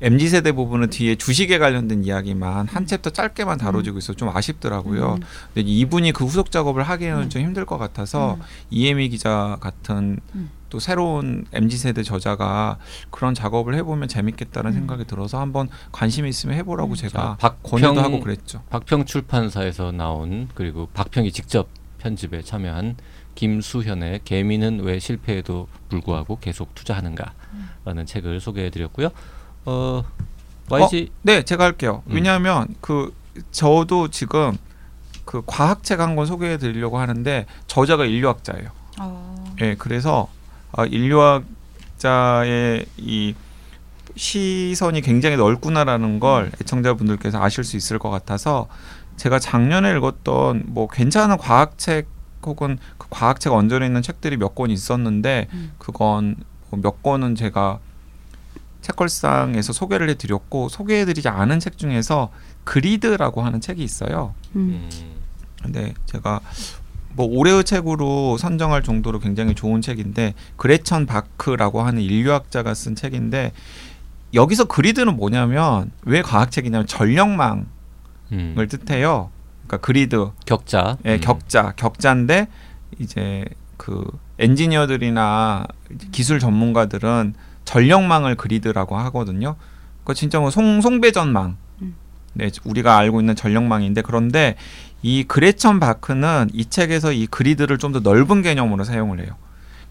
[0.02, 5.16] mz 세대 부분은 뒤에 주식에 관련된 이야기만 한 챕터 짧게만 다뤄지고 있어 서좀 아쉽더라고요.
[5.16, 5.22] 음.
[5.54, 7.30] 근데 이분이 그 후속 작업을 하기에는 음.
[7.30, 8.42] 좀 힘들 것 같아서 음.
[8.70, 10.50] 이혜미 기자 같은 음.
[10.76, 12.78] 또 새로운 mz 세대 저자가
[13.10, 14.74] 그런 작업을 해보면 재밌겠다는 음.
[14.74, 16.96] 생각이 들어서 한번 관심 있으면 해보라고 음.
[16.96, 18.62] 제가 자, 권유도 박평- 하고 그랬죠.
[18.70, 22.98] 박평 출판사에서 나온 그리고 박평이 직접 편집에 참여한
[23.36, 29.12] 김수현의 개미는 왜 실패에도 불구하고 계속 투자하는가라는 책을 소개해드렸고요.
[29.64, 30.04] 어,
[30.70, 32.04] YG 네, 제가 할게요.
[32.08, 32.16] 음.
[32.16, 33.16] 왜냐하면 그
[33.52, 34.58] 저도 지금
[35.24, 38.72] 그 과학책 한 권 소개해 드리려고 하는데 저자가 인류학자예요.
[39.00, 39.56] 어.
[39.62, 40.28] 예, 그래서
[40.78, 43.34] 아, 인류학자의 이
[44.16, 48.68] 시선이 굉장히 넓구나라는 걸 애청자분들께서 아실 수 있을 것 같아서
[49.18, 52.08] 제가 작년에 읽었던 뭐 괜찮은 과학책
[52.46, 55.74] 혹은 그 과학책 얹어져 있는 책들이 몇 권 있었는데 음.
[55.80, 56.36] 그건
[56.70, 57.80] 뭐몇 권은 제가
[58.82, 62.32] 책걸상에서 소개를 해드렸고 소개해드리지 않은 책 중에서
[62.66, 64.36] 그리드라고 하는 책이 있어요.
[64.56, 64.88] 음.
[64.94, 65.16] 음,
[65.64, 66.40] 근데 제가
[67.16, 73.54] 뭐 올해의 책으로 선정할 정도로 굉장히 좋은 책인데 그레천 바크라고 하는 인류학자가 쓴 책인데
[74.34, 77.66] 여기서 그리드는 뭐냐면 왜 과학책이냐면 전력망을
[78.34, 78.68] 음.
[78.70, 79.30] 뜻해요.
[79.66, 80.98] 그러니까 그리드, 격자.
[81.06, 81.20] 예, 음.
[81.22, 82.48] 격자, 격자인데
[83.00, 83.46] 이제
[83.78, 84.06] 그
[84.38, 85.68] 엔지니어들이나
[86.12, 89.56] 기술 전문가들은 전력망을 그리드라고 하거든요.
[90.04, 91.58] 그 진짜 뭐 송, 송배전망.
[91.82, 91.96] 음.
[92.34, 94.56] 네, 우리가 알고 있는 전력망인데 그런데
[95.02, 99.36] 이 그레천 바크는 이 책에서 이 그리드를 좀 더 넓은 개념으로 사용을 해요.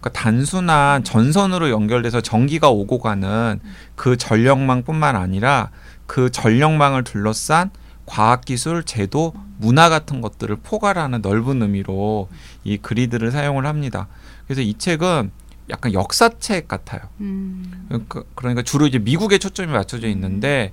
[0.00, 3.60] 그러니까 단순한 전선으로 연결돼서 전기가 오고 가는
[3.94, 5.70] 그 전력망뿐만 아니라
[6.06, 7.70] 그 전력망을 둘러싼
[8.06, 12.28] 과학기술, 제도, 문화 같은 것들을 포괄하는 넓은 의미로
[12.64, 14.08] 이 그리드를 사용을 합니다.
[14.46, 15.30] 그래서 이 책은
[15.70, 17.00] 약간 역사책 같아요.
[17.20, 17.86] 음.
[17.88, 20.72] 그러니까, 그러니까 주로 이제 미국에 초점이 맞춰져 있는데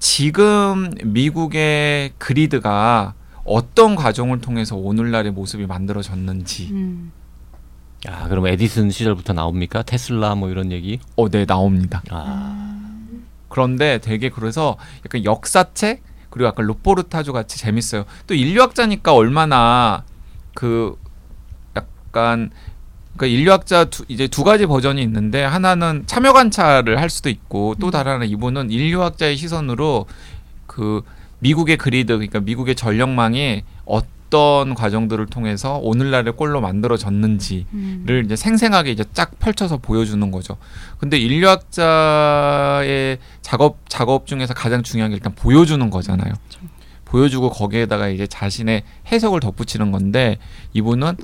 [0.00, 3.14] 지금 미국의 그리드가
[3.44, 7.12] 어떤 과정을 통해서 오늘날의 모습이 만들어졌는지 음.
[8.06, 9.82] 아, 그럼 에디슨 시절부터 나옵니까?
[9.82, 10.98] 테슬라 뭐 이런 얘기?
[11.16, 12.02] 어, 네 나옵니다.
[12.10, 12.98] 아,
[13.48, 18.04] 그런데 되게 그래서 약간 역사책 그리고 약간 루포르타주 같이 재밌어요.
[18.26, 20.04] 또 인류학자니까 얼마나
[20.54, 20.96] 그
[21.76, 22.50] 약간
[23.16, 27.90] 그러니까 인류학자 두, 이제 두 가지 버전이 있는데 하나는 참여 관찰을 할 수도 있고 또
[27.90, 30.06] 다른 하나 이분은 인류학자의 시선으로
[30.66, 31.02] 그
[31.42, 38.04] 미국의 그리드 그러니까 미국의 전력망이 어떤 과정들을 통해서 오늘날의 꼴로 만들어졌는지 음.
[38.06, 40.56] 를 이제 생생하게 이제 쫙 펼쳐서 보여주는 거죠.
[40.98, 42.38] 근데 인류학자의
[43.42, 46.32] 작업 작업 중에서 가장 중요한 게 일단 보여주는 거잖아요.
[47.04, 50.38] 보여주고 거기에다가 이제 자신의 해석을 덧붙이는 건데
[50.72, 51.16] 이분은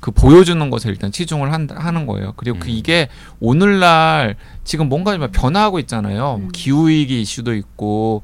[0.00, 2.34] 그 보여주는 것에 일단 치중을 한, 하는 거예요.
[2.36, 2.70] 그리고 그 음.
[2.70, 3.08] 이게
[3.40, 6.40] 오늘날 지금 뭔가 좀 변화하고 있잖아요.
[6.42, 6.48] 음.
[6.52, 8.22] 기후 위기 이슈도 있고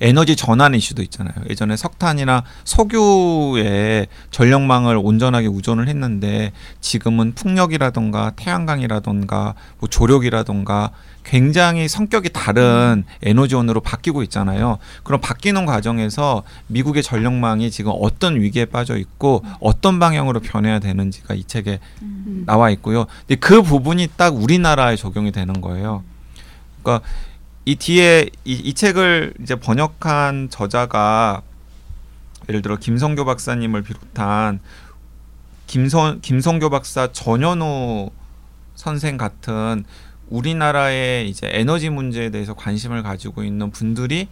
[0.00, 1.34] 에너지 전환 이슈도 있잖아요.
[1.48, 10.90] 예전에 석탄이나 석유의 전력망을 온전하게 우존을 했는데 지금은 풍력이라던가 태양광이라던가 뭐 조력이라던가
[11.24, 14.78] 굉장히 성격이 다른 에너지원으로 바뀌고 있잖아요.
[15.02, 21.44] 그럼 바뀌는 과정에서 미국의 전력망이 지금 어떤 위기에 빠져 있고 어떤 방향으로 변해야 되는지가 이
[21.44, 22.44] 책에 음.
[22.46, 23.06] 나와 있고요.
[23.26, 26.02] 근데 그 부분이 딱 우리나라에 적용이 되는 거예요.
[26.82, 27.06] 그러니까
[27.64, 31.42] 이 뒤에 이, 이 책을 이제 번역한 저자가
[32.48, 34.60] 예를 들어 김성교 박사님을 비롯한
[35.66, 38.10] 김선 김성교 박사 전현우
[38.74, 39.84] 선생 같은
[40.28, 44.28] 우리나라의 이제 에너지 문제에 대해서 관심을 가지고 있는 분들이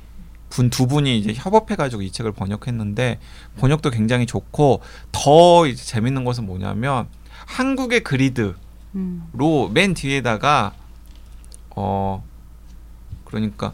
[0.50, 3.18] 분 두 분이 이제 협업해 가지고 이 책을 번역했는데
[3.58, 4.80] 번역도 굉장히 좋고
[5.12, 7.08] 더 이제 재밌는 것은 뭐냐면
[7.46, 8.54] 한국의 그리드
[8.94, 9.24] 음.
[9.32, 10.74] 로맨 뒤에다가
[11.70, 12.24] 어
[13.28, 13.72] 그러니까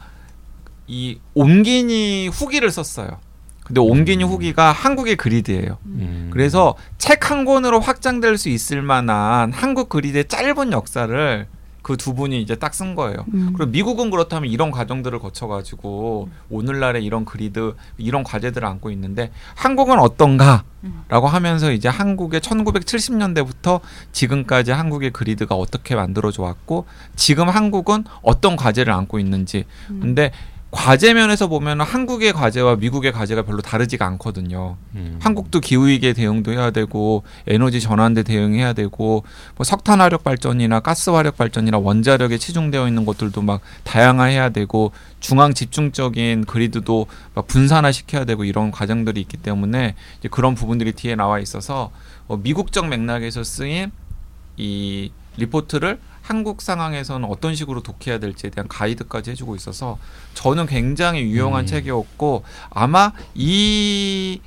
[0.87, 3.21] 이 옴기니 후기를 썼어요.
[3.65, 4.29] 근데 옴기니 음.
[4.29, 5.79] 후기가 한국의 그리드예요.
[5.87, 6.29] 음.
[6.31, 11.47] 그래서 책 한 권으로 확장될 수 있을 만한 한국 그리드의 짧은 역사를
[11.85, 13.25] 그 두 분이 이제 딱 쓴 거예요.
[13.35, 13.53] 음.
[13.57, 21.29] 그리고 미국은 그렇다면 이런 과정들을 거쳐가지고 오늘날의 이런 그리드 이런 과제들을 안고 있는데 한국은 어떤가라고
[21.29, 23.81] 하면서 이제 한국의 1970년대부터
[24.13, 30.01] 지금까지 한국의 그리드가 어떻게 만들어져 왔고 지금 한국은 어떤 과제를 안고 있는지 음.
[30.01, 30.33] 근데
[30.75, 34.77] 과제 면에서 보면 한국의 과제와 미국의 과제가 별로 다르지가 않거든요.
[34.97, 35.21] 음.
[35.23, 39.23] 한국도 기후 위기에 대응도 해야 되고 에너지 전환대 대응해야 되고
[39.55, 45.55] 뭐 석탄 화력 발전이나 가스 화력 발전이나 원자력에 치중되어 있는 것들도 막 다양화해야 되고 중앙
[45.55, 51.39] 집중적인 그리드도 막 분산화 시켜야 되고 이런 과정들이 있기 때문에 이제 그런 부분들이 뒤에 나와
[51.39, 51.93] 있어서
[52.27, 53.93] 어, 미국적 맥락에서 쓰인
[54.57, 59.99] 이 리포트를 한국 상황에서는 어떤 식으로 독해야 될지에 대한 가이드까지 해주고 있어서
[60.33, 61.67] 저는 굉장히 유용한 음.
[61.67, 64.41] 책이었고 아마 이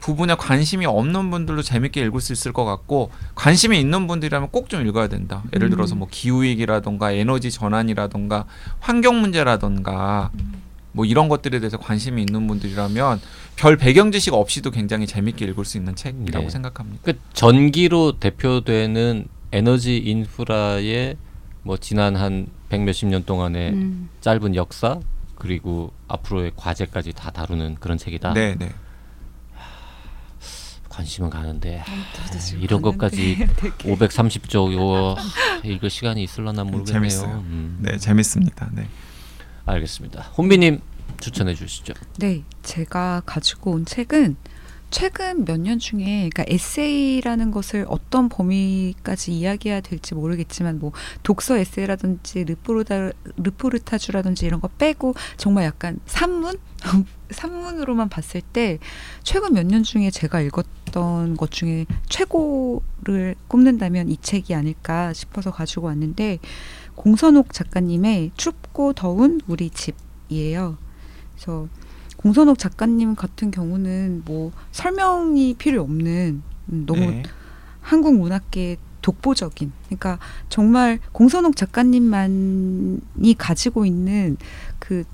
[0.00, 4.84] 부분에 관심이 없는 분들도 재밌게 읽을 수 있을 것 같고 관심이 있는 분들이라면 꼭 좀
[4.84, 5.44] 읽어야 된다.
[5.54, 8.46] 예를 들어서 뭐 기후 위기라던가 에너지 전환이라던가
[8.80, 10.32] 환경 문제라던가
[10.90, 13.20] 뭐 이런 것들에 대해서 관심이 있는 분들이라면
[13.54, 16.50] 별 배경 지식 없이도 굉장히 재밌게 읽을 수 있는 책이라고 네.
[16.50, 17.02] 생각합니다.
[17.04, 21.16] 그 전기로 대표되는 에너지 인프라의
[21.62, 24.08] 뭐 지난 한 백 몇십 년 동안의 음.
[24.20, 24.98] 짧은 역사
[25.36, 28.32] 그리고 앞으로의 과제까지 다 다루는 그런 책이다.
[28.32, 28.72] 네, 네.
[30.88, 31.84] 관심은 가는데
[32.40, 35.14] 지금 이런 것까지 되게 530조 요
[35.62, 36.92] 읽을 시간이 있을려나 모르겠네요.
[36.92, 37.36] 재밌어요.
[37.36, 37.78] 음.
[37.82, 38.70] 네, 재밌습니다.
[38.72, 38.88] 네.
[39.66, 40.22] 알겠습니다.
[40.38, 40.80] 혼비님
[41.20, 41.92] 추천해 주시죠.
[42.18, 44.36] 네, 제가 가지고 온 책은
[44.90, 52.44] 최근 몇 년 중에 그러니까 에세이라는 것을 어떤 범위까지 이야기해야 될지 모르겠지만 뭐 독서 에세이라든지
[53.36, 56.58] 르포르타주라든지 이런 거 빼고 정말 약간 산문
[57.30, 58.78] 산문으로만 봤을 때
[59.24, 65.86] 최근 몇 년 중에 제가 읽었던 것 중에 최고를 꼽는다면 이 책이 아닐까 싶어서 가지고
[65.86, 66.38] 왔는데
[66.94, 70.78] 공선옥 작가님의 춥고 더운 우리 집이에요.
[71.34, 71.68] 그래서
[72.16, 77.22] 공선옥 작가님 같은 경우는 뭐 설명이 필요 없는 음, 너무 네.
[77.80, 82.98] 한국 문학계의 독보적인 그러니까 정말 공선옥 작가님만이
[83.38, 84.36] 가지고 있는
[84.80, 85.04] 그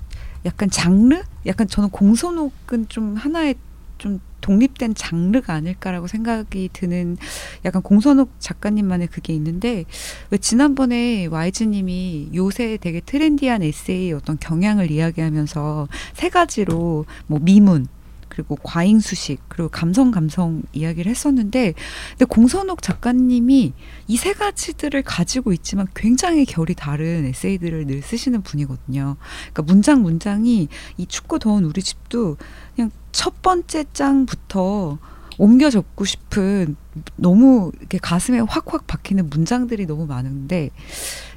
[0.45, 3.55] 약간 장르 약간 저는 공선옥은 좀 하나의
[3.99, 7.17] 좀 독립된 장르가 아닐까라고 생각이 드는
[7.65, 9.85] 약간 공선옥 작가님만의 그게 있는데
[10.29, 17.87] 왜 지난번에 YG님이 요새 되게 트렌디한 에세이 어떤 경향을 이야기하면서 세 가지로 뭐 미문
[18.29, 21.73] 그리고 과잉 수식 그리고 감성 감성 이야기를 했었는데
[22.11, 23.73] 근데 공선옥 작가님이
[24.07, 29.17] 이 세 가지들을 가지고 있지만 굉장히 결이 다른 에세이들을 늘 쓰시는 분이거든요.
[29.51, 32.37] 그러니까 문장 문장이 이 춥고 더운 우리 집도
[32.75, 34.97] 그냥 첫 번째 장부터
[35.37, 36.75] 옮겨 적고 싶은
[37.15, 40.69] 너무 이렇게 가슴에 확확 박히는 문장들이 너무 많은데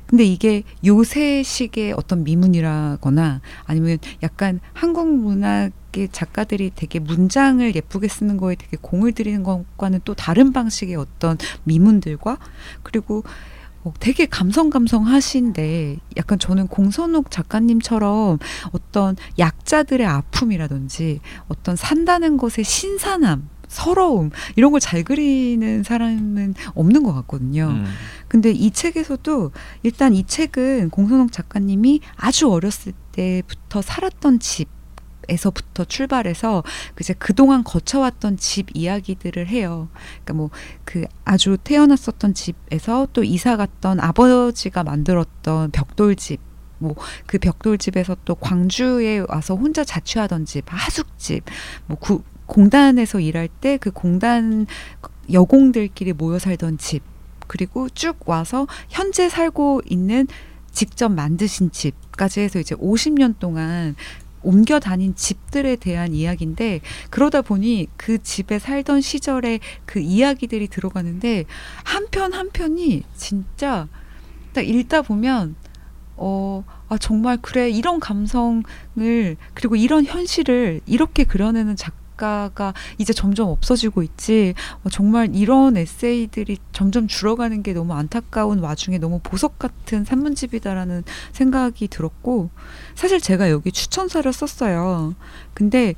[0.06, 8.54] 근데 이게 요새식의 어떤 미문이라거나 아니면 약간 한국 문학의 작가들이 되게 문장을 예쁘게 쓰는 거에
[8.54, 12.38] 되게 공을 들이는 것과는 또 다른 방식의 어떤 미문들과
[12.82, 13.24] 그리고
[13.86, 18.40] 어, 되게 감성 감성 하신데 약간 저는 공선욱 작가님처럼
[18.72, 27.12] 어떤 약자들의 아픔이라든지 어떤 산다는 것의 신선함 서러움 이런 걸 잘 그리는 사람은 없는 것
[27.14, 27.68] 같거든요.
[27.68, 27.84] 음.
[28.26, 29.52] 근데 이 책에서도
[29.84, 34.68] 일단 이 책은 공선욱 작가님이 아주 어렸을 때부터 살았던 집
[35.28, 36.62] 에서부터 출발해서
[36.94, 39.88] 그 이제 그동안 거쳐왔던 집 이야기들을 해요.
[40.24, 40.50] 그러니까 뭐
[40.84, 46.40] 그 아주 태어났었던 집에서 또 이사 갔던 아버지가 만들었던 벽돌집
[46.78, 51.44] 뭐그 벽돌집에서 또 광주에 와서 혼자 자취하던 집, 하숙집,
[51.86, 54.66] 뭐 구, 공단에서 일할 때 그 공단
[55.32, 57.02] 여공들끼리 모여 살던 집,
[57.46, 60.28] 그리고 쭉 와서 현재 살고 있는
[60.70, 63.96] 직접 만드신 집까지 해서 이제 50년 동안
[64.46, 66.80] 옮겨 다닌 집들에 대한 이야기인데
[67.10, 71.44] 그러다 보니 그 집에 살던 시절의 그 이야기들이 들어가는데
[71.84, 73.88] 한 편 한 편이 진짜
[74.52, 75.56] 딱 읽다 보면
[76.16, 77.68] 어, 아, 정말 그래.
[77.68, 78.62] 이런 감성을,
[79.54, 84.54] 그리고 이런 현실을 이렇게 그려내는 작 가가 이제 점점 없어지고 있지.
[84.84, 91.88] 어, 정말 이런 에세이들이 점점 줄어가는 게 너무 안타까운 와중에 너무 보석 같은 산문집이다라는 생각이
[91.88, 92.50] 들었고,
[92.94, 95.14] 사실 제가 여기 추천사를 썼어요.
[95.54, 95.94] 근데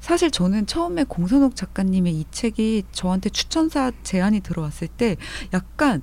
[0.00, 5.16] 사실 저는 처음에 공선옥 작가님의 이 책이 저한테 추천사 제안이 들어왔을 때
[5.52, 6.02] 약간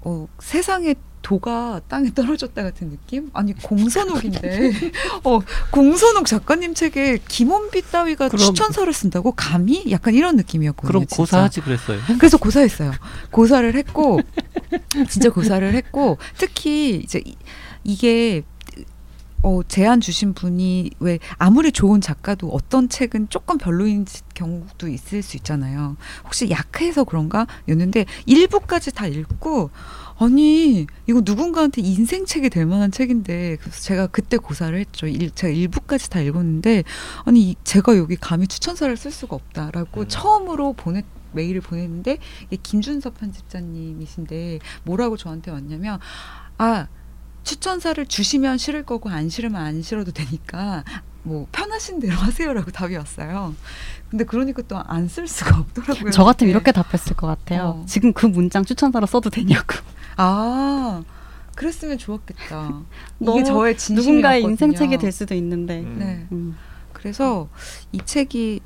[0.00, 3.30] 어, 세상에 도가 땅에 떨어졌다 같은 느낌?
[3.32, 4.70] 아니 공선옥인데
[5.24, 10.86] 어 공선옥 작가님 책에 김원비 따위가 그럼- 추천서를 쓴다고 감히 약간 이런 느낌이었거든요.
[10.86, 11.16] 그럼 진짜.
[11.16, 11.98] 고사하지 그랬어요.
[12.18, 12.92] 그래서 고사했어요.
[13.30, 14.20] 고사를 했고
[15.08, 17.36] 진짜 고사를 했고 특히 이제 이-
[17.84, 18.42] 이게
[19.42, 25.36] 어, 제안 주신 분이 왜 아무리 좋은 작가도 어떤 책은 조금 별로인 경우도 있을 수
[25.36, 25.98] 있잖아요.
[26.24, 27.46] 혹시 약해서 그런가?
[27.68, 29.68] 였는데 일부까지 다 읽고
[30.18, 35.06] 아니 이거 누군가한테 인생 책이 될 만한 책인데 그래서 제가 그때 고사를 했죠.
[35.06, 36.84] 일, 제가 일부까지 다 읽었는데
[37.24, 40.08] 아니 이- 제가 여기 감히 추천서를 쓸 수가 없다라고 음.
[40.08, 45.98] 처음으로 보냈 메일을 보냈는데 이게 김준섭 편집자님이신데 뭐라고 저한테 왔냐면
[46.58, 46.86] 아
[47.42, 50.84] 추천사를 주시면 실을 거고 안 실으면 안 실어도 되니까
[51.24, 53.54] 뭐 편하신 대로 하세요라고 답이 왔어요.
[54.10, 56.10] 근데 그러니까 또 안 쓸 수가 없더라고요.
[56.12, 56.50] 저 같으면 네.
[56.52, 57.80] 이렇게 답했을 것 같아요.
[57.82, 57.84] 어.
[57.86, 59.74] 지금 그 문장 추천사로 써도 되냐고.
[60.16, 61.02] 아
[61.54, 62.82] 그랬으면 좋았겠다.
[63.20, 63.96] 이게 저의 진심이었거든요.
[63.96, 65.80] 누군가의 인생책이 될 수도 있는데.
[65.80, 65.96] 음.
[65.98, 66.26] 네.
[66.32, 66.56] 음.
[66.92, 67.48] 그래서
[67.92, 68.60] 이 책이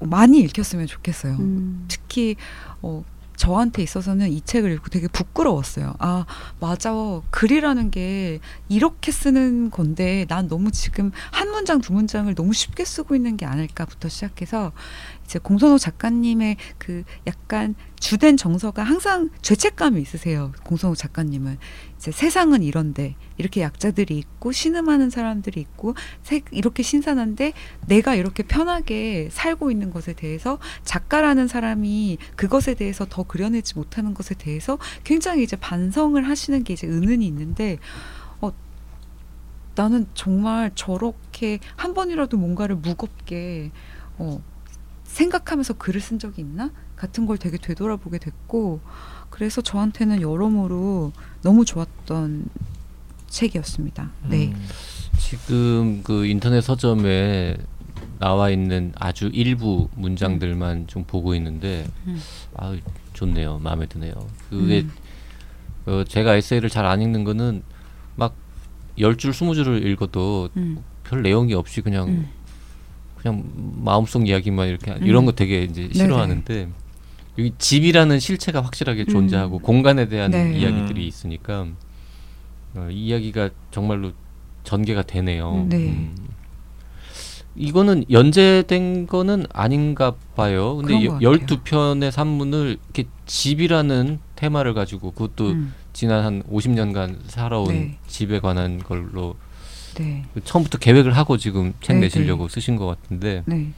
[0.00, 1.34] 많이 읽혔으면 좋겠어요.
[1.34, 1.84] 음.
[1.88, 2.36] 특히
[2.82, 3.04] 어,
[3.36, 5.94] 저한테 있어서는 이 책을 읽고 되게 부끄러웠어요.
[5.98, 6.24] 아
[6.60, 6.92] 맞아
[7.30, 13.14] 글이라는 게 이렇게 쓰는 건데 난 너무 지금 한 문장 두 문장을 너무 쉽게 쓰고
[13.14, 14.72] 있는 게 아닐까부터 시작해서
[15.24, 20.52] 이제 공선호 작가님의 그 약간 주된 정서가 항상 죄책감이 있으세요.
[20.64, 21.58] 공선호 작가님은
[21.96, 27.52] 이제 세상은 이런데 이렇게 약자들이 있고 신음하는 사람들이 있고 세- 이렇게 신선한데
[27.86, 34.34] 내가 이렇게 편하게 살고 있는 것에 대해서 작가라는 사람이 그것에 대해서 더 그려내지 못하는 것에
[34.34, 37.78] 대해서 굉장히 이제 반성을 하시는 게 이제 은은히 있는데
[38.42, 38.52] 어
[39.74, 43.70] 나는 정말 저렇게 한 번이라도 뭔가를 무겁게
[44.18, 44.42] 어
[45.14, 48.80] 생각하면서 글을 쓴 적이 있나 같은 걸 되게 되돌아보게 됐고
[49.30, 52.46] 그래서 저한테는 여러모로 너무 좋았던
[53.28, 54.10] 책이었습니다.
[54.28, 54.48] 네.
[54.48, 54.66] 음.
[55.18, 57.56] 지금 그 인터넷 서점에
[58.18, 62.20] 나와 있는 아주 일부 문장들만 좀 보고 있는데 음.
[62.56, 62.76] 아
[63.12, 64.14] 좋네요 마음에 드네요
[64.50, 64.90] 그게 음.
[65.86, 67.62] 어, 제가 에세이를 잘 안 읽는 거는
[68.16, 68.34] 막
[68.98, 70.82] 열줄 스무 줄을 읽어도 음.
[71.04, 72.28] 별 내용이 없이 그냥 음.
[73.24, 73.42] 그냥
[73.82, 75.00] 마음속 이야기만 이렇게 음.
[75.02, 75.94] 이런 거 되게 이제 네네.
[75.94, 76.68] 싫어하는데
[77.38, 80.58] 여기 집이라는 실체가 확실하게 존재하고 공간에 대한 네.
[80.58, 81.08] 이야기들이 음.
[81.08, 81.66] 있으니까
[82.74, 84.12] 어, 이 이야기가 정말로
[84.62, 85.66] 전개가 되네요.
[85.70, 85.76] 네.
[85.76, 86.14] 음.
[87.56, 90.76] 이거는 연재된 거는 아닌가 봐요.
[90.76, 91.06] 근데.
[91.22, 95.72] 열두 편의 산문을 이렇게 집이라는 테마를 가지고 그것도 음.
[95.94, 97.98] 지난 한 50년간 살아온 네.
[98.06, 99.36] 집에 관한 걸로
[99.94, 100.24] 네.
[100.44, 103.72] 처음부터 계획을 하고 지금 책 네, 내시려고 쓰신 것 같은데 네.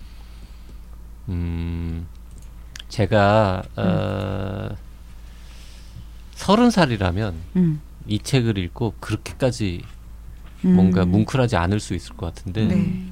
[1.29, 2.07] 음
[2.89, 4.77] 제가 어,
[6.35, 7.81] 서른 살이라면 음.
[8.07, 9.83] 이 책을 읽고 그렇게까지
[10.65, 10.75] 음.
[10.75, 13.09] 뭔가 뭉클하지 않을 수 있을 것 같은데 네.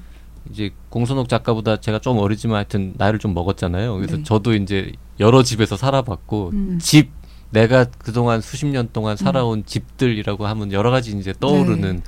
[0.50, 3.94] 이제 공선옥 작가보다 제가 좀 어리지만 하여튼 나이를 좀 먹었잖아요.
[3.96, 4.22] 그래서 네.
[4.22, 6.78] 저도 이제 여러 집에서 살아봤고 음.
[6.80, 7.10] 집
[7.50, 12.02] 내가 그동안 수십 년 동안 살아온 집들이라고 하면 여러 가지 이제 떠오르는 네.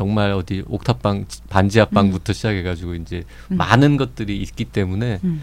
[0.00, 3.58] 정말 어디 옥탑방 반지 앞방부터 시작해가지고 이제 음.
[3.58, 5.42] 많은 것들이 있기 때문에 음.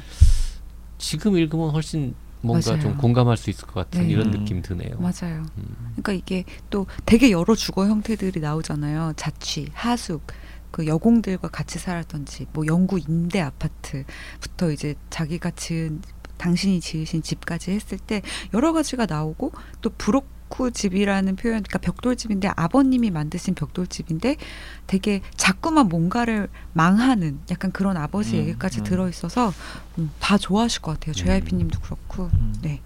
[0.98, 2.82] 지금 읽으면 훨씬 뭔가 맞아요.
[2.82, 4.10] 좀 공감할 수 있을 것 같은 네.
[4.10, 4.32] 이런 음.
[4.32, 4.98] 느낌 드네요.
[4.98, 5.46] 맞아요.
[5.60, 5.76] 음.
[5.92, 9.14] 그러니까 이게 또 되게 여러 주거 형태들이 나오잖아요.
[9.16, 10.26] 자취, 하숙,
[10.72, 16.02] 그 여공들과 같이 살았던 집, 뭐 영구 임대 아파트부터 이제 자기가 지은
[16.38, 18.24] 당신이 지으신 집까지 했을 때
[18.56, 19.52] 여러 가지가 나오고
[19.82, 24.38] 또브 로크 집이라는 표현, 그러니까 벽돌집인데 아버님이 만드신 벽돌집인데
[24.88, 28.84] 되게 자꾸만 뭔가를 망하는 약간 그런 아버지 음, 얘기까지 음.
[28.84, 29.54] 들어 있어서
[29.98, 31.14] 음, 다 좋아하실 것 같아요.
[31.14, 32.56] JYP님도 그렇고, 음.
[32.62, 32.82] 네.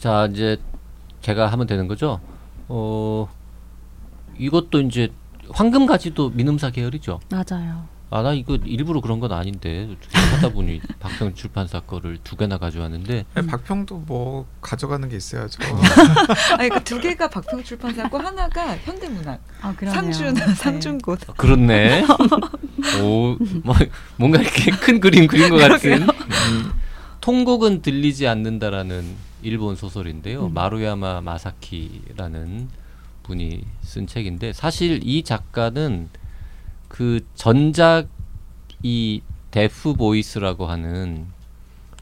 [0.00, 0.58] 자 이제
[1.22, 2.20] 제가 하면 되는 거죠.
[2.68, 3.28] 어
[4.38, 5.12] 이것도 이제
[5.50, 7.20] 황금가지도 민음사 계열이죠.
[7.30, 7.93] 맞아요.
[8.14, 13.24] 아 나 이거 일부러 그런 건 아닌데 하다 보니 박평 출판사 거를 두 개나 가져왔는데
[13.34, 15.58] 아니, 박평도 뭐 가져가는 게 있어야죠.
[16.56, 19.40] 아니 그러니까 두 개가 박평 출판사 고 하나가 현대문학.
[19.62, 19.74] 아.
[19.80, 20.54] 상준 네.
[20.54, 21.28] 상준곳.
[21.28, 22.06] 아, 그렇네.
[23.02, 23.74] 오, 뭐,
[24.16, 26.02] 뭔가 이렇게 큰 그림 그린 것 같은.
[26.02, 26.72] 음.
[27.20, 29.04] 통곡은 들리지 않는다라는
[29.42, 30.46] 일본 소설인데요.
[30.46, 30.54] 음.
[30.54, 32.68] 마루야마 마사키라는
[33.24, 36.10] 분이 쓴 책인데 사실 이 작가는
[36.94, 38.06] 그 전작
[38.84, 41.26] 이 Deaf Voice라고 하는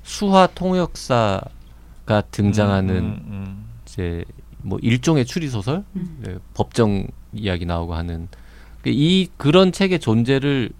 [0.03, 4.23] 수화 통역사가 등장하는 음, 음, 이제
[4.59, 6.19] 뭐 일종의 추리 소설, 음.
[6.21, 8.29] 네, 법정 이야기 나오고 하는
[8.83, 10.73] 그이 그런 책의 존재를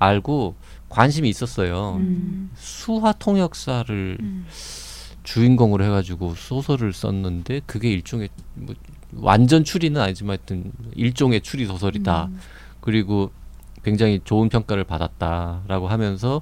[0.00, 0.56] 알고
[0.88, 1.98] 관심이 있었어요.
[2.00, 2.50] 음.
[2.56, 4.46] 수화 통역사를 음.
[5.22, 8.74] 주인공으로 해가지고 소설을 썼는데 그게 일종의 뭐
[9.14, 12.24] 완전 추리는 아니지만 하여튼 일종의 추리 소설이다.
[12.24, 12.40] 음.
[12.86, 13.32] 그리고
[13.82, 16.40] 굉장히 좋은 평가를 받았다라고 하면서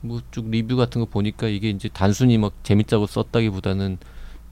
[0.00, 3.98] 뭐 쭉 리뷰 같은 거 보니까 이게 이제 단순히 막 재밌자고 썼다기보다는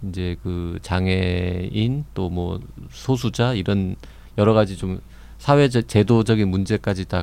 [0.08, 2.58] 이제 그 장애인 또 뭐
[2.90, 3.94] 소수자 이런
[4.38, 5.00] 여러 가지 좀
[5.38, 7.22] 사회적 제도적인 문제까지 다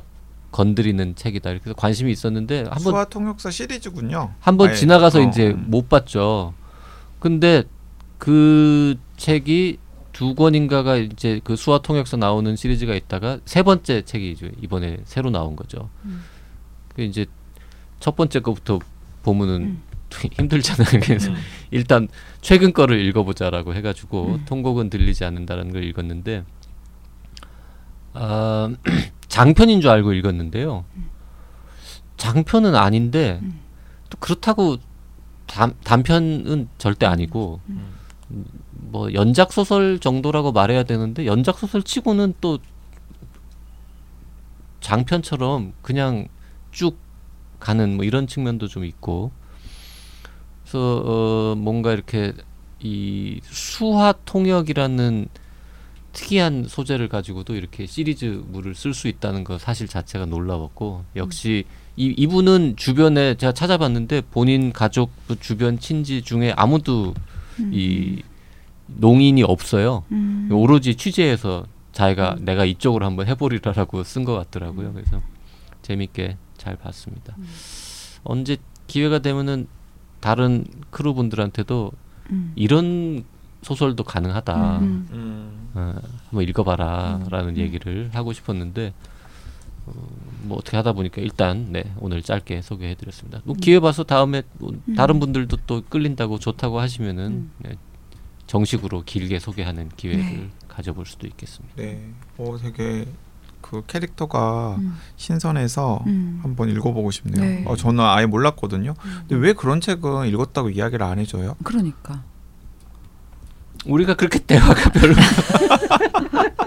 [0.52, 4.34] 건드리는 책이다 이렇게 해서 관심이 있었는데 한번 수화 통역사 시리즈군요.
[4.40, 4.76] 한번 아예.
[4.76, 5.66] 지나가서 어, 이제 음.
[5.68, 6.54] 못 봤죠.
[7.20, 7.64] 근데
[8.18, 9.80] 그 책이
[10.18, 15.30] 두 권인가가 이제 그 수화 통역서 나오는 시리즈가 있다가 세 번째 책이 이제 이번에 새로
[15.30, 15.92] 나온 거죠.
[16.06, 16.24] 음.
[16.96, 17.28] 그 이제
[18.00, 18.80] 첫 번째 거부터
[19.22, 19.84] 보면은 음.
[20.34, 21.02] 힘들잖아요.
[21.04, 21.32] 그래서
[21.70, 22.08] 일단
[22.42, 24.46] 최근 거를 읽어보자라고 해가지고 음.
[24.48, 26.46] 통곡은 들리지 않는다는 걸 읽었는데
[28.14, 28.74] 아,
[29.28, 30.86] 장편인 줄 알고 읽었는데요.
[32.18, 33.60] 장편은 아닌데 음.
[34.10, 34.78] 또 그렇다고
[35.46, 37.94] 단, 단편은 절대 아니고 음.
[38.32, 38.46] 음,
[38.90, 42.60] 뭐 연작 소설 정도라고 말해야 되는데 연작 소설 치고는 또
[44.80, 46.28] 장편처럼 그냥
[46.72, 46.98] 쭉
[47.60, 49.32] 가는 뭐 이런 측면도 좀 있고.
[50.62, 52.34] 그래서 어 뭔가 이렇게
[52.80, 55.28] 이 수화 통역이라는
[56.14, 61.66] 특이한 소재를 가지고도 이렇게 시리즈물을 쓸 수 있다는 거 사실 자체가 놀라웠고 역시
[61.96, 67.14] 이 이분은 주변에 제가 찾아봤는데 본인 가족 또 주변 친지 중에 아무도
[67.72, 68.24] 이
[68.88, 70.04] 농인이 없어요.
[70.12, 70.50] 음.
[70.52, 74.94] 오로지 취재해서 자기가 내가 이쪽으로 한번 해보리라라고 쓴 것 같더라고요.
[74.94, 75.22] 그래서
[75.82, 77.36] 재밌게 잘 봤습니다.
[78.24, 78.58] 언제
[78.88, 79.68] 기회가 되면은
[80.20, 81.92] 다른 크루 분들한테도
[82.32, 82.54] 음.
[82.56, 83.24] 이런
[83.62, 84.80] 소설도 가능하다.
[84.80, 85.08] 음.
[85.12, 85.70] 음.
[85.74, 85.96] 어,
[86.30, 88.94] 한번 읽어봐라라는 얘기를 하고 싶었는데
[89.86, 89.92] 어,
[90.44, 93.42] 뭐 어떻게 하다 보니까 일단 네 오늘 짧게 소개해드렸습니다.
[93.44, 97.78] 뭐 기회 봐서 다음에 뭐 다른 분들도 또 끌린다고 좋다고 하시면은 네,
[98.48, 100.50] 정식으로 길게 소개하는 기회를 네.
[100.70, 101.76] 가져볼 수도 있겠습니다.
[101.76, 102.00] 네.
[102.38, 103.06] 오 되게
[103.62, 104.98] 그 캐릭터가 음.
[105.18, 106.40] 신선해서 음.
[106.42, 107.44] 한번 읽어보고 싶네요.
[107.44, 107.64] 네.
[107.68, 108.94] 어, 저는 아예 몰랐거든요.
[109.28, 111.56] 근데 왜 그런 책은 읽었다고 이야기를 안 해줘요?
[111.64, 112.24] 그러니까.
[113.86, 115.16] 우리가 그렇게 대화가 별로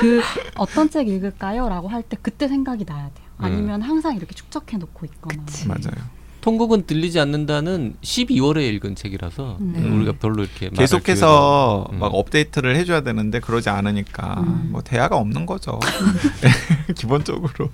[0.00, 0.20] 그
[0.56, 1.68] 어떤 책 읽을까요?
[1.68, 3.26] 라고 할 때 그때 생각이 나야 돼요.
[3.40, 3.44] 음.
[3.44, 5.42] 아니면 항상 이렇게 축적해 놓고 있거나.
[5.44, 5.66] 그치.
[5.68, 6.04] 맞아요.
[6.48, 9.72] 통곡은 들리지 않는다는 12월에 읽은 책이라서 음.
[9.74, 11.98] 네, 우리가 별로 이렇게 계속해서 기회가- 음.
[12.00, 14.68] 막 업데이트를 해줘야 되는데 그러지 않으니까 음.
[14.70, 15.80] 뭐 대화가 없는 거죠.
[16.96, 17.70] 기본적으로.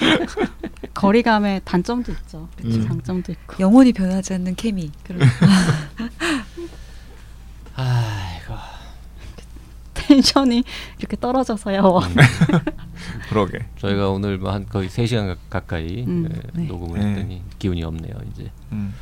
[0.94, 2.48] 거리감의 단점도 있죠.
[2.64, 2.86] 음.
[2.88, 3.56] 장점도 있고.
[3.60, 4.90] 영원히 변하지 않는 케미.
[7.76, 8.54] 아이고
[10.20, 10.64] 텐션이
[10.98, 12.00] 이렇게 떨어져서요.
[13.28, 13.58] 그러게.
[13.78, 16.62] 저희가 오늘 뭐한 거의 3시간 가- 가까이 음, 네, 네.
[16.66, 17.06] 녹음을 네.
[17.10, 18.94] 했더니 기운이 없네요 이제 음.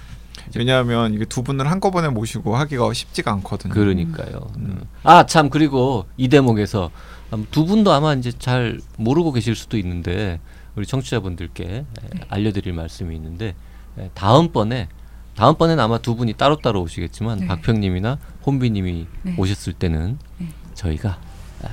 [0.57, 3.73] 왜냐하면 이게 두 분을 한꺼번에 모시고 하기가 쉽지가 않거든요.
[3.73, 4.51] 그러니까요.
[4.57, 4.83] 음.
[5.03, 6.91] 아 참 그리고 이 대목에서
[7.33, 10.41] 음, 두 분도 아마 이제 잘 모르고 계실 수도 있는데
[10.77, 11.85] 우리 청취자분들께 에,
[12.29, 13.55] 알려드릴 말씀이 있는데
[13.99, 14.89] 에, 다음번에
[15.37, 17.47] 다음번에는 아마 두 분이 따로따로 오시겠지만 네.
[17.47, 19.35] 박평님이나 혼비님이 네.
[19.39, 20.49] 오셨을 때는 네.
[20.75, 21.19] 저희가
[21.63, 21.69] 아,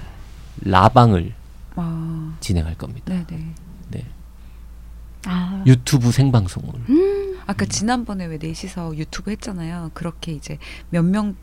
[0.61, 1.33] 라방을
[1.75, 3.13] 아, 진행할 겁니다.
[3.13, 3.53] 네네.
[3.89, 4.05] 네.
[5.25, 9.91] 아, 유튜브 생방송을 아까 지난번에 왜 넷이서 유튜브 했잖아요.
[9.93, 10.57] 그렇게 이제
[10.89, 11.35] 몇명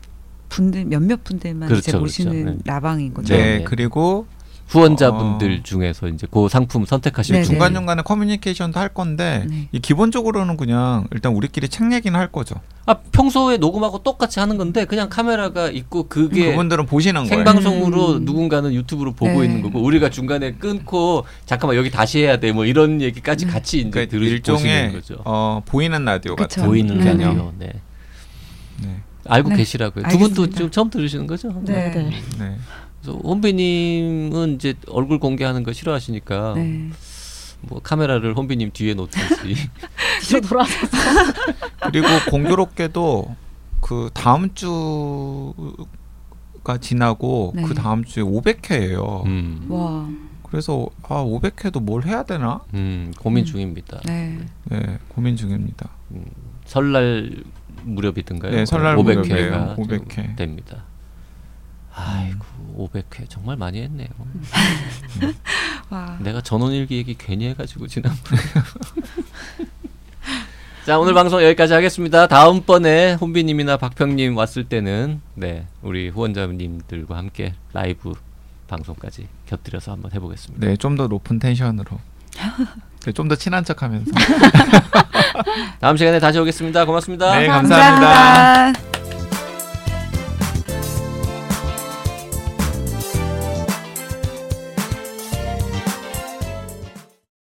[0.49, 2.57] 분들 몇몇 분들만 이제 그렇죠, 모시는 그렇죠.
[2.57, 2.63] 네.
[2.65, 3.35] 라방인 거죠.
[3.35, 3.63] 네, 네.
[3.63, 4.27] 그리고
[4.69, 5.63] 후원자분들 어.
[5.63, 6.85] 중에서 이제 그 상품.
[6.85, 9.67] 분 중간 중간에 커뮤니케이션도 할 건데 네.
[9.71, 12.55] 이 기본적으로는 그냥 일단 우리끼리 책 얘기는 할 거죠.
[12.85, 17.43] 아 평소에 녹음하고 똑같이 하는 건데 그냥 카메라가 있고 그게 그분들은 보시는 거예요.
[17.45, 18.25] 생방송으로 음.
[18.25, 19.45] 누군가는 유튜브로 보고 네.
[19.45, 23.51] 있는 거고 우리가 중간에 끊고 잠깐만 여기 다시 해야 돼 뭐 이런 얘기까지 네.
[23.51, 25.15] 같이 이제 그러니까 들으 일종의 거죠.
[25.25, 26.47] 어, 보이는 라디오 그쵸.
[26.47, 27.05] 같은 보이는 네.
[27.05, 27.53] 라디오.
[27.57, 27.73] 네.
[28.81, 28.95] 네.
[29.27, 29.57] 알고 네.
[29.57, 30.03] 계시라고요.
[30.07, 30.55] 두 분도 알겠습니다.
[30.57, 31.53] 지금 처음 들으시는 거죠?
[31.65, 32.11] 네.
[33.01, 36.89] 그래서 혼비님은 이제 얼굴 공개하는 거 싫어하시니까 네.
[37.61, 39.55] 뭐 카메라를 혼비님 뒤에 놓든지
[40.23, 40.71] 뒤로 돌아서
[41.91, 43.35] 그리고 공교롭게도
[43.81, 44.73] 그 다음 주가
[46.79, 47.63] 지나고 네.
[47.63, 49.25] 그 다음 주에 500회예요.
[49.25, 50.07] 음, 와.
[50.43, 52.61] 그래서 아 500회도 뭘 해야 되나?
[52.73, 53.45] 음, 고민 음.
[53.45, 54.01] 중입니다.
[54.05, 54.39] 네.
[54.65, 55.89] 네 고민 중입니다.
[56.65, 57.43] 설날
[57.83, 58.51] 무렵이든가요?
[58.51, 59.75] 네, 설날 500회가 무렵이에요.
[59.77, 60.35] 500회.
[60.35, 60.83] 됩니다.
[61.93, 62.45] 아이고
[62.87, 64.07] 500회 정말 많이 했네요.
[65.89, 66.17] 와.
[66.21, 68.37] 내가 전원일기 얘기 괜히 해가지고 지난번.
[70.85, 72.27] 자 오늘 방송 여기까지 하겠습니다.
[72.27, 78.13] 다음번에 혼비님이나 박평님 왔을 때는 네 우리 후원자님들과 함께 라이브
[78.67, 80.65] 방송까지 곁들여서 한번 해보겠습니다.
[80.65, 81.99] 네 좀 더 높은 텐션으로.
[83.05, 84.11] 네, 좀더 친한 척하면서.
[85.79, 86.85] 다음 시간에 다시 오겠습니다.
[86.85, 87.39] 고맙습니다.
[87.39, 89.08] 네, 감사합니다.